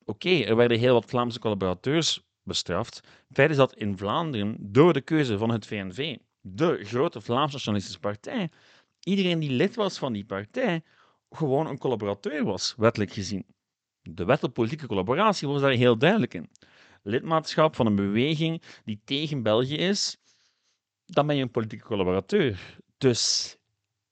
oké, 0.06 0.30
er 0.30 0.56
werden 0.56 0.80
heel 0.80 0.94
wat 0.94 1.06
Vlaamse 1.06 1.40
collaborateurs 1.40 2.24
bestraft. 2.44 3.02
Feit 3.32 3.50
is 3.50 3.56
dat 3.56 3.76
in 3.76 3.98
Vlaanderen, 3.98 4.56
door 4.60 4.94
de 4.94 5.02
keuze 5.02 5.38
van 5.38 5.50
het 5.50 5.66
VNV, 5.66 6.18
de 6.42 6.84
grote 6.84 7.22
Vlaamse 7.22 7.54
Nationalistische 7.54 8.00
Partij, 8.00 8.50
iedereen 9.00 9.40
die 9.40 9.50
lid 9.50 9.76
was 9.76 9.98
van 9.98 10.14
die 10.14 10.26
partij, 10.26 10.84
gewoon 11.30 11.68
een 11.68 11.78
collaborateur 11.78 12.44
was, 12.44 12.74
wettelijk 12.78 13.12
gezien. 13.12 13.46
De 14.02 14.26
wet 14.26 14.44
op 14.44 14.54
politieke 14.54 14.88
collaboratie 14.88 15.48
was 15.48 15.62
daar 15.62 15.72
heel 15.72 15.98
duidelijk 15.98 16.34
in. 16.34 16.50
Lidmaatschap 17.04 17.76
van 17.76 17.86
een 17.86 17.96
beweging 17.96 18.62
die 18.84 19.02
tegen 19.04 19.44
België 19.44 19.76
is, 19.76 20.18
dan 21.06 21.28
ben 21.28 21.36
je 21.36 21.42
een 21.42 21.52
politieke 21.52 21.86
collaborateur. 21.86 22.78
Dus 22.98 23.56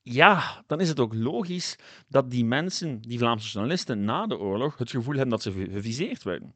ja, 0.04 0.64
dan 0.68 0.80
is 0.80 0.90
het 0.90 1.00
ook 1.00 1.14
logisch 1.14 1.76
dat 2.08 2.32
die 2.32 2.46
mensen, 2.46 3.02
die 3.02 3.18
Vlaamse 3.18 3.52
journalisten, 3.52 4.04
na 4.04 4.28
de 4.28 4.38
oorlog 4.38 4.78
het 4.78 4.90
gevoel 4.90 5.14
hebben 5.14 5.30
dat 5.30 5.42
ze 5.42 5.52
geviseerd 5.52 6.24
werden. 6.24 6.56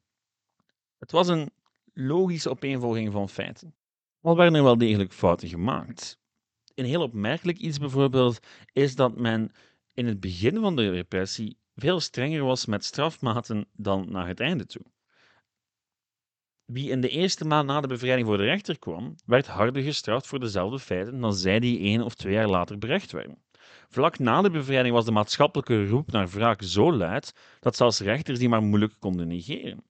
Het 0.97 1.11
was 1.11 1.27
een 1.27 1.51
logische 1.93 2.49
opeenvolging 2.49 3.11
van 3.11 3.29
feiten. 3.29 3.75
Al 4.21 4.35
werden 4.35 4.55
er 4.55 4.63
wel 4.63 4.77
degelijk 4.77 5.13
fouten 5.13 5.47
gemaakt. 5.47 6.19
Een 6.75 6.85
heel 6.85 7.01
opmerkelijk 7.01 7.57
iets 7.57 7.77
bijvoorbeeld 7.77 8.39
is 8.73 8.95
dat 8.95 9.17
men 9.17 9.51
in 9.93 10.05
het 10.05 10.19
begin 10.19 10.59
van 10.59 10.75
de 10.75 10.89
repressie 10.89 11.57
veel 11.75 11.99
strenger 11.99 12.43
was 12.43 12.65
met 12.65 12.85
strafmaten 12.85 13.67
dan 13.73 14.11
naar 14.11 14.27
het 14.27 14.39
einde 14.39 14.65
toe. 14.65 14.85
Wie 16.67 16.89
in 16.89 17.01
de 17.01 17.09
eerste 17.09 17.45
maand 17.45 17.67
na 17.67 17.81
de 17.81 17.87
bevrijding 17.87 18.27
voor 18.27 18.37
de 18.37 18.43
rechter 18.43 18.79
kwam, 18.79 19.15
werd 19.25 19.47
harder 19.47 19.83
gestraft 19.83 20.27
voor 20.27 20.39
dezelfde 20.39 20.79
feiten 20.79 21.19
dan 21.19 21.33
zij 21.33 21.59
die 21.59 21.79
één 21.79 22.01
of 22.01 22.15
twee 22.15 22.33
jaar 22.33 22.47
later 22.47 22.77
berecht 22.77 23.11
werden. 23.11 23.37
Vlak 23.89 24.19
na 24.19 24.41
de 24.41 24.49
bevrijding 24.49 24.93
was 24.95 25.05
de 25.05 25.11
maatschappelijke 25.11 25.87
roep 25.87 26.11
naar 26.11 26.29
wraak 26.29 26.61
zo 26.61 26.93
luid 26.93 27.33
dat 27.59 27.75
zelfs 27.75 27.99
rechters 27.99 28.39
die 28.39 28.49
maar 28.49 28.63
moeilijk 28.63 28.93
konden 28.99 29.27
negeren. 29.27 29.83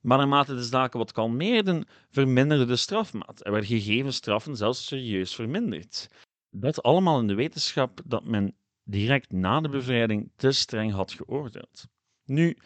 Maar 0.00 0.18
naarmate 0.18 0.54
de 0.54 0.62
zaken 0.62 0.98
wat 0.98 1.12
kalmeerden, 1.12 1.84
verminderde 2.10 2.64
de 2.64 2.76
strafmaat. 2.76 3.44
Er 3.44 3.50
werden 3.50 3.70
gegeven 3.70 4.12
straffen 4.12 4.56
zelfs 4.56 4.86
serieus 4.86 5.34
verminderd. 5.34 6.08
Dat 6.50 6.82
allemaal 6.82 7.20
in 7.20 7.26
de 7.26 7.34
wetenschap 7.34 8.00
dat 8.04 8.24
men 8.24 8.54
direct 8.84 9.32
na 9.32 9.60
de 9.60 9.68
bevrijding 9.68 10.30
te 10.36 10.52
streng 10.52 10.92
had 10.92 11.12
geoordeeld. 11.12 11.86
Nu, 12.24 12.56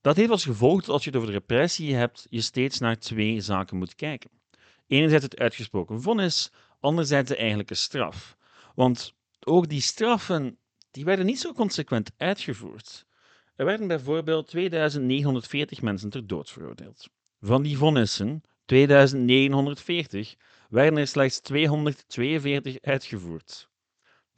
dat 0.00 0.16
heeft 0.16 0.30
als 0.30 0.44
gevolg 0.44 0.80
dat 0.80 0.88
als 0.88 1.04
je 1.04 1.10
het 1.10 1.18
over 1.18 1.32
de 1.32 1.38
repressie 1.38 1.94
hebt, 1.94 2.26
je 2.30 2.40
steeds 2.40 2.78
naar 2.78 2.98
twee 2.98 3.40
zaken 3.40 3.76
moet 3.76 3.94
kijken. 3.94 4.30
Enerzijds 4.86 5.24
het 5.24 5.38
uitgesproken 5.38 6.02
vonnis, 6.02 6.52
anderzijds 6.80 7.28
de 7.28 7.36
eigenlijke 7.36 7.74
straf. 7.74 8.36
Want 8.74 9.14
ook 9.40 9.68
die 9.68 9.80
straffen 9.80 10.58
die 10.90 11.04
werden 11.04 11.26
niet 11.26 11.40
zo 11.40 11.52
consequent 11.52 12.10
uitgevoerd. 12.16 13.06
Er 13.56 13.64
werden 13.64 13.88
bijvoorbeeld 13.88 14.46
2940 14.46 15.82
mensen 15.82 16.10
ter 16.10 16.26
dood 16.26 16.50
veroordeeld. 16.50 17.08
Van 17.40 17.62
die 17.62 17.76
vonnissen, 17.78 18.42
2940, 18.64 20.34
werden 20.68 20.98
er 20.98 21.06
slechts 21.06 21.40
242 21.40 22.80
uitgevoerd. 22.80 23.68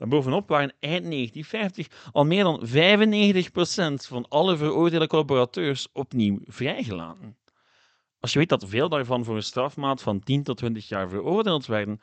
Daarbovenop 0.01 0.49
waren 0.49 0.75
eind 0.79 1.11
1950 1.11 2.11
al 2.13 2.25
meer 2.25 2.45
dan 2.45 2.67
95% 2.67 4.07
van 4.07 4.29
alle 4.29 4.57
veroordeelde 4.57 5.07
collaborateurs 5.07 5.89
opnieuw 5.93 6.39
vrijgelaten. 6.45 7.37
Als 8.21 8.33
je 8.33 8.39
weet 8.39 8.49
dat 8.49 8.65
veel 8.69 8.89
daarvan 8.89 9.25
voor 9.25 9.37
een 9.37 9.43
strafmaat 9.43 10.03
van 10.03 10.21
10 10.21 10.43
tot 10.43 10.57
20 10.57 10.89
jaar 10.89 11.09
veroordeeld 11.09 11.67
werden, 11.67 12.01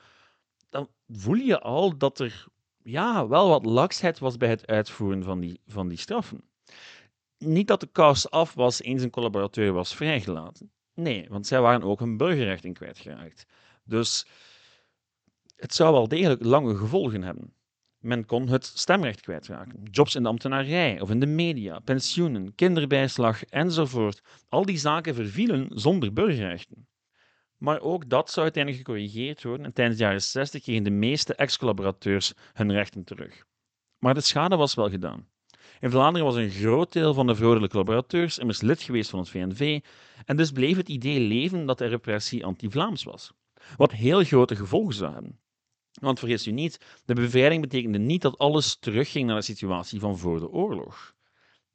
dan 0.70 0.90
voel 1.08 1.36
je 1.36 1.60
al 1.60 1.98
dat 1.98 2.20
er 2.20 2.46
ja, 2.84 3.28
wel 3.28 3.50
wat 3.50 3.66
laksheid 3.66 4.20
was 4.20 4.38
bij 4.38 4.50
het 4.50 4.68
uitvoeren 4.68 5.24
van 5.24 5.40
die, 5.40 5.62
van 5.68 5.88
die 5.88 5.98
straffen. 5.98 6.44
Niet 7.38 7.68
dat 7.68 7.80
de 7.80 7.90
kous 7.92 8.30
af 8.30 8.54
was 8.54 8.82
eens 8.82 9.04
een 9.04 9.10
collaborateur 9.10 9.74
was 9.74 9.96
vrijgelaten. 9.96 10.72
Nee, 10.94 11.26
want 11.30 11.48
zij 11.48 11.62
waren 11.62 11.84
ook 11.84 12.00
hun 12.00 12.18
burgerrechten 12.18 12.74
kwijtgeraakt. 12.74 13.46
Dus 13.84 14.28
het 15.56 15.74
zou 15.74 15.94
wel 15.94 16.08
degelijk 16.08 16.44
lange 16.44 16.76
gevolgen 16.76 17.24
hebben. 17.24 17.56
Men 18.08 18.26
kon 18.26 18.48
het 18.48 18.66
stemrecht 18.66 19.22
kwijtraken, 19.22 19.84
jobs 19.84 20.16
in 20.16 20.24
de 20.24 20.30
ambtenarij 20.30 21.02
of 21.02 21.10
in 21.10 21.20
de 21.20 21.26
media, 21.26 21.80
pensioenen, 21.80 22.56
kinderbijslag 22.56 23.44
enzovoort. 23.44 24.22
Al 24.50 24.66
die 24.66 24.78
zaken 24.78 25.16
vervielen 25.16 25.68
zonder 25.70 26.14
burgerrechten. 26.14 26.88
Maar 27.58 27.80
ook 27.80 28.10
dat 28.10 28.30
zou 28.30 28.46
uiteindelijk 28.46 28.86
gecorrigeerd 28.86 29.44
worden 29.44 29.66
en 29.66 29.74
tijdens 29.74 29.98
de 29.98 30.04
jaren 30.04 30.22
60 30.22 30.62
kregen 30.62 30.84
de 30.84 30.90
meeste 30.90 31.36
ex-collaborateurs 31.36 32.34
hun 32.54 32.72
rechten 32.72 33.04
terug. 33.04 33.46
Maar 33.98 34.14
de 34.14 34.22
schade 34.22 34.56
was 34.56 34.76
wel 34.76 34.90
gedaan. 34.90 35.28
In 35.80 35.92
Vlaanderen 35.92 36.28
was 36.28 36.36
een 36.36 36.50
groot 36.50 36.94
deel 36.94 37.14
van 37.14 37.28
de 37.28 37.36
veroordeelde 37.36 37.70
collaborateurs 37.70 38.38
immers 38.38 38.62
lid 38.62 38.82
geweest 38.82 39.10
van 39.10 39.20
het 39.20 39.30
VNV 39.30 39.80
en 40.26 40.38
dus 40.38 40.52
bleef 40.52 40.78
het 40.78 40.90
idee 40.90 41.20
leven 41.20 41.66
dat 41.66 41.78
de 41.78 41.86
repressie 41.86 42.46
anti-Vlaams 42.46 43.04
was. 43.04 43.32
Wat 43.78 43.92
heel 43.92 44.24
grote 44.24 44.56
gevolgen 44.56 44.94
zou 44.94 45.14
hebben. 45.14 45.40
Want 46.00 46.20
vergis 46.20 46.48
u 46.48 46.52
niet, 46.52 47.02
de 47.06 47.14
bevrijding 47.14 47.62
betekende 47.62 47.98
niet 47.98 48.22
dat 48.22 48.38
alles 48.38 48.76
terugging 48.76 49.28
naar 49.28 49.36
de 49.36 49.42
situatie 49.42 50.00
van 50.00 50.18
voor 50.18 50.40
de 50.40 50.50
oorlog. 50.50 51.16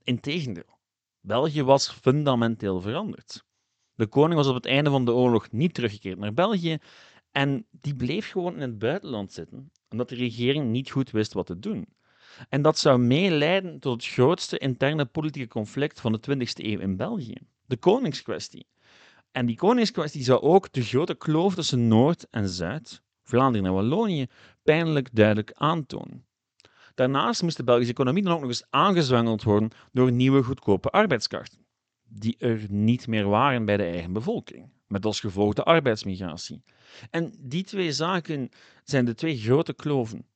Integendeel, 0.02 0.78
België 1.20 1.62
was 1.62 1.90
fundamenteel 1.90 2.80
veranderd. 2.80 3.44
De 3.94 4.06
koning 4.06 4.34
was 4.34 4.48
op 4.48 4.54
het 4.54 4.66
einde 4.66 4.90
van 4.90 5.04
de 5.04 5.12
oorlog 5.12 5.50
niet 5.50 5.74
teruggekeerd 5.74 6.18
naar 6.18 6.34
België 6.34 6.78
en 7.30 7.66
die 7.70 7.94
bleef 7.94 8.30
gewoon 8.30 8.54
in 8.54 8.60
het 8.60 8.78
buitenland 8.78 9.32
zitten, 9.32 9.72
omdat 9.88 10.08
de 10.08 10.14
regering 10.14 10.70
niet 10.70 10.90
goed 10.90 11.10
wist 11.10 11.32
wat 11.32 11.46
te 11.46 11.58
doen. 11.58 11.86
En 12.48 12.62
dat 12.62 12.78
zou 12.78 12.98
meeleiden 12.98 13.78
tot 13.78 13.92
het 13.92 14.12
grootste 14.12 14.58
interne 14.58 15.04
politieke 15.04 15.48
conflict 15.48 16.00
van 16.00 16.12
de 16.12 16.20
20e 16.30 16.64
eeuw 16.64 16.78
in 16.78 16.96
België, 16.96 17.36
de 17.66 17.76
koningskwestie. 17.76 18.66
En 19.30 19.46
die 19.46 19.56
koningskwestie 19.56 20.22
zou 20.22 20.40
ook 20.40 20.72
de 20.72 20.82
grote 20.82 21.14
kloof 21.14 21.54
tussen 21.54 21.88
Noord 21.88 22.26
en 22.30 22.48
Zuid, 22.48 23.02
Vlaanderen 23.22 23.66
en 23.66 23.72
Wallonië, 23.72 24.26
pijnlijk 24.62 25.08
duidelijk 25.12 25.52
aantonen. 25.54 26.26
Daarnaast 26.94 27.42
moest 27.42 27.56
de 27.56 27.64
Belgische 27.64 27.92
economie 27.92 28.22
dan 28.22 28.32
ook 28.32 28.40
nog 28.40 28.48
eens 28.48 28.66
aangezwengeld 28.70 29.42
worden 29.42 29.70
door 29.92 30.12
nieuwe 30.12 30.42
goedkope 30.42 30.90
arbeidskrachten 30.90 31.62
die 32.14 32.36
er 32.38 32.66
niet 32.68 33.06
meer 33.06 33.28
waren 33.28 33.64
bij 33.64 33.76
de 33.76 33.82
eigen 33.82 34.12
bevolking, 34.12 34.72
met 34.86 35.04
als 35.04 35.20
gevolg 35.20 35.54
de 35.54 35.62
arbeidsmigratie. 35.62 36.62
En 37.10 37.34
die 37.38 37.64
twee 37.64 37.92
zaken 37.92 38.48
zijn 38.84 39.04
de 39.04 39.14
twee 39.14 39.38
grote 39.38 39.74
kloven 39.74 40.26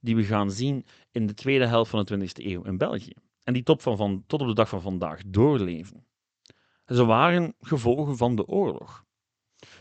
die 0.00 0.16
we 0.16 0.24
gaan 0.24 0.50
zien 0.50 0.86
in 1.10 1.26
de 1.26 1.34
tweede 1.34 1.66
helft 1.66 1.90
van 1.90 2.04
de 2.04 2.28
20e 2.28 2.44
eeuw 2.44 2.62
in 2.62 2.78
België. 2.78 3.14
En 3.42 3.52
die 3.52 3.62
tot, 3.62 3.82
van, 3.82 3.96
van, 3.96 4.24
tot 4.26 4.40
op 4.40 4.46
de 4.46 4.54
dag 4.54 4.68
van 4.68 4.80
vandaag 4.80 5.22
doorleven. 5.26 6.06
Ze 6.86 7.04
waren 7.04 7.54
gevolgen 7.60 8.16
van 8.16 8.36
de 8.36 8.46
oorlog. 8.46 9.04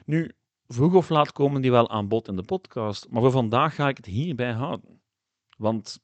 Nu, 0.06 0.32
vroeg 0.67 0.93
of 0.93 1.10
laat 1.10 1.32
komen 1.32 1.62
die 1.62 1.71
wel 1.71 1.89
aan 1.89 2.08
bod 2.08 2.27
in 2.27 2.36
de 2.36 2.43
podcast, 2.43 3.10
maar 3.10 3.21
voor 3.21 3.32
vandaag 3.32 3.75
ga 3.75 3.88
ik 3.88 3.97
het 3.97 4.06
hierbij 4.06 4.51
houden. 4.51 5.01
Want 5.58 5.99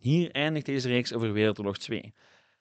hier 0.00 0.30
eindigt 0.30 0.66
deze 0.66 0.88
reeks 0.88 1.12
over 1.12 1.32
Wereldoorlog 1.32 1.78
2. 1.78 2.14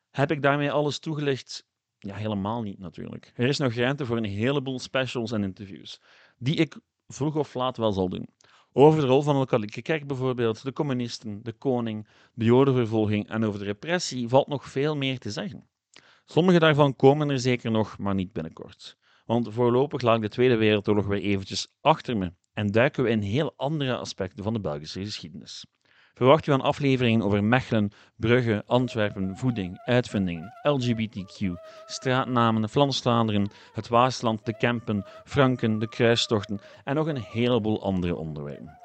Heb 0.10 0.32
ik 0.32 0.41
daarmee 0.41 0.72
alles 0.72 1.00
toegelicht 1.00 1.67
ja, 2.00 2.15
helemaal 2.15 2.62
niet 2.62 2.80
natuurlijk. 2.80 3.32
Er 3.36 3.48
is 3.48 3.58
nog 3.58 3.74
ruimte 3.74 4.06
voor 4.06 4.17
een 4.17 4.24
heleboel 4.24 4.80
specials 4.80 5.32
en 5.32 5.43
interviews, 5.43 6.02
die 6.38 6.56
ik 6.56 6.80
vroeg 7.08 7.36
of 7.36 7.54
laat 7.54 7.78
wel 7.78 7.91
zal 7.91 8.10
doen. 8.10 8.30
Over 8.72 9.02
de 9.02 9.08
rol 9.08 9.22
van 9.22 9.39
de 9.39 9.46
katholieke 9.46 9.82
kerk 9.82 10.08
bijvoorbeeld, 10.08 10.63
de 10.63 10.74
communisten, 10.74 11.43
de 11.43 11.54
koning, 11.54 12.08
de 12.34 12.46
jodenvervolging 12.46 13.30
en 13.30 13.43
over 13.43 13.60
de 13.60 13.65
repressie 13.65 14.28
valt 14.28 14.48
nog 14.48 14.70
veel 14.70 14.96
meer 14.96 15.20
te 15.20 15.32
zeggen. 15.32 15.70
Sommige 16.26 16.60
daarvan 16.60 16.96
komen 16.96 17.30
er 17.30 17.39
zeker 17.39 17.72
nog, 17.72 17.98
maar 17.98 18.15
niet 18.15 18.34
binnenkort. 18.34 18.98
Want 19.28 19.54
voorlopig 19.54 20.02
laat 20.02 20.22
de 20.22 20.30
Tweede 20.30 20.56
Wereldoorlog 20.56 21.06
weer 21.06 21.22
eventjes 21.22 21.68
achter 21.82 22.18
me 22.18 22.34
en 22.54 22.68
duiken 22.68 23.04
we 23.04 23.10
in 23.10 23.22
heel 23.22 23.54
andere 23.56 23.98
aspecten 23.98 24.44
van 24.44 24.54
de 24.54 24.60
Belgische 24.60 25.04
geschiedenis. 25.04 25.66
Verwacht 26.13 26.48
u 26.48 26.52
aan 26.52 26.62
afleveringen 26.62 27.22
over 27.22 27.44
Mechelen, 27.44 27.92
Brugge, 28.16 28.63
Antwerpen, 28.66 29.38
voeding, 29.38 29.82
uitvindingen, 29.86 30.54
LGBTQ, 30.62 31.52
straatnamen, 31.86 32.70
Vlaams-Vlaanderen, 32.70 33.50
het 33.74 33.88
Waasland, 33.88 34.46
de 34.46 34.58
Kempen, 34.58 35.06
Franken, 35.24 35.80
de 35.80 35.90
kruistochten 35.90 36.60
en 36.84 36.96
nog 36.96 37.08
een 37.08 37.22
heleboel 37.22 37.84
andere 37.84 38.16
onderwerpen. 38.16 38.78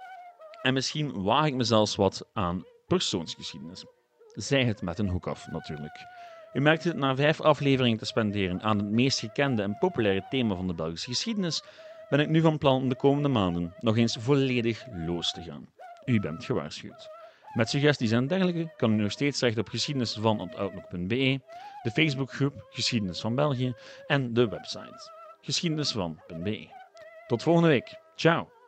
En 0.62 0.74
misschien 0.74 1.22
waag 1.22 1.46
ik 1.46 1.54
me 1.54 1.64
zelfs 1.64 1.96
wat 1.96 2.28
aan 2.32 2.64
persoonsgeschiedenis. 2.86 3.84
Zij 4.32 4.64
het 4.64 4.82
met 4.82 4.98
een 4.98 5.08
hoek 5.08 5.26
af, 5.26 5.46
natuurlijk. 5.50 6.06
U 6.52 6.60
merkt 6.60 6.84
het 6.84 6.96
na 6.96 7.16
vijf 7.16 7.40
afleveringen 7.40 7.98
te 7.98 8.04
spenderen 8.04 8.62
aan 8.62 8.78
het 8.78 8.90
meest 8.90 9.18
gekende 9.18 9.62
en 9.62 9.78
populaire 9.78 10.24
thema 10.28 10.54
van 10.54 10.66
de 10.66 10.74
Belgische 10.74 11.10
geschiedenis, 11.10 11.62
ben 12.08 12.20
ik 12.20 12.28
nu 12.28 12.40
van 12.40 12.58
plan 12.58 12.82
om 12.82 12.88
de 12.88 12.96
komende 12.96 13.28
maanden 13.28 13.74
nog 13.80 13.96
eens 13.96 14.16
volledig 14.20 14.86
los 15.06 15.32
te 15.32 15.42
gaan. 15.42 15.68
U 16.04 16.20
bent 16.20 16.44
gewaarschuwd. 16.44 17.08
Met 17.52 17.68
suggesties 17.68 18.10
en 18.10 18.26
dergelijke 18.26 18.72
kan 18.76 18.92
u 18.92 19.02
nog 19.02 19.12
steeds 19.12 19.38
terecht 19.38 19.58
op 19.58 19.68
geschiedenisvan.outlook.be, 19.68 21.40
de 21.82 21.90
Facebookgroep 21.92 22.66
Geschiedenis 22.70 23.20
van 23.20 23.34
België 23.34 23.74
en 24.06 24.34
de 24.34 24.48
website 24.48 25.10
geschiedenisvan.be. 25.42 26.68
Tot 27.26 27.42
volgende 27.42 27.68
week. 27.68 28.00
Ciao. 28.16 28.61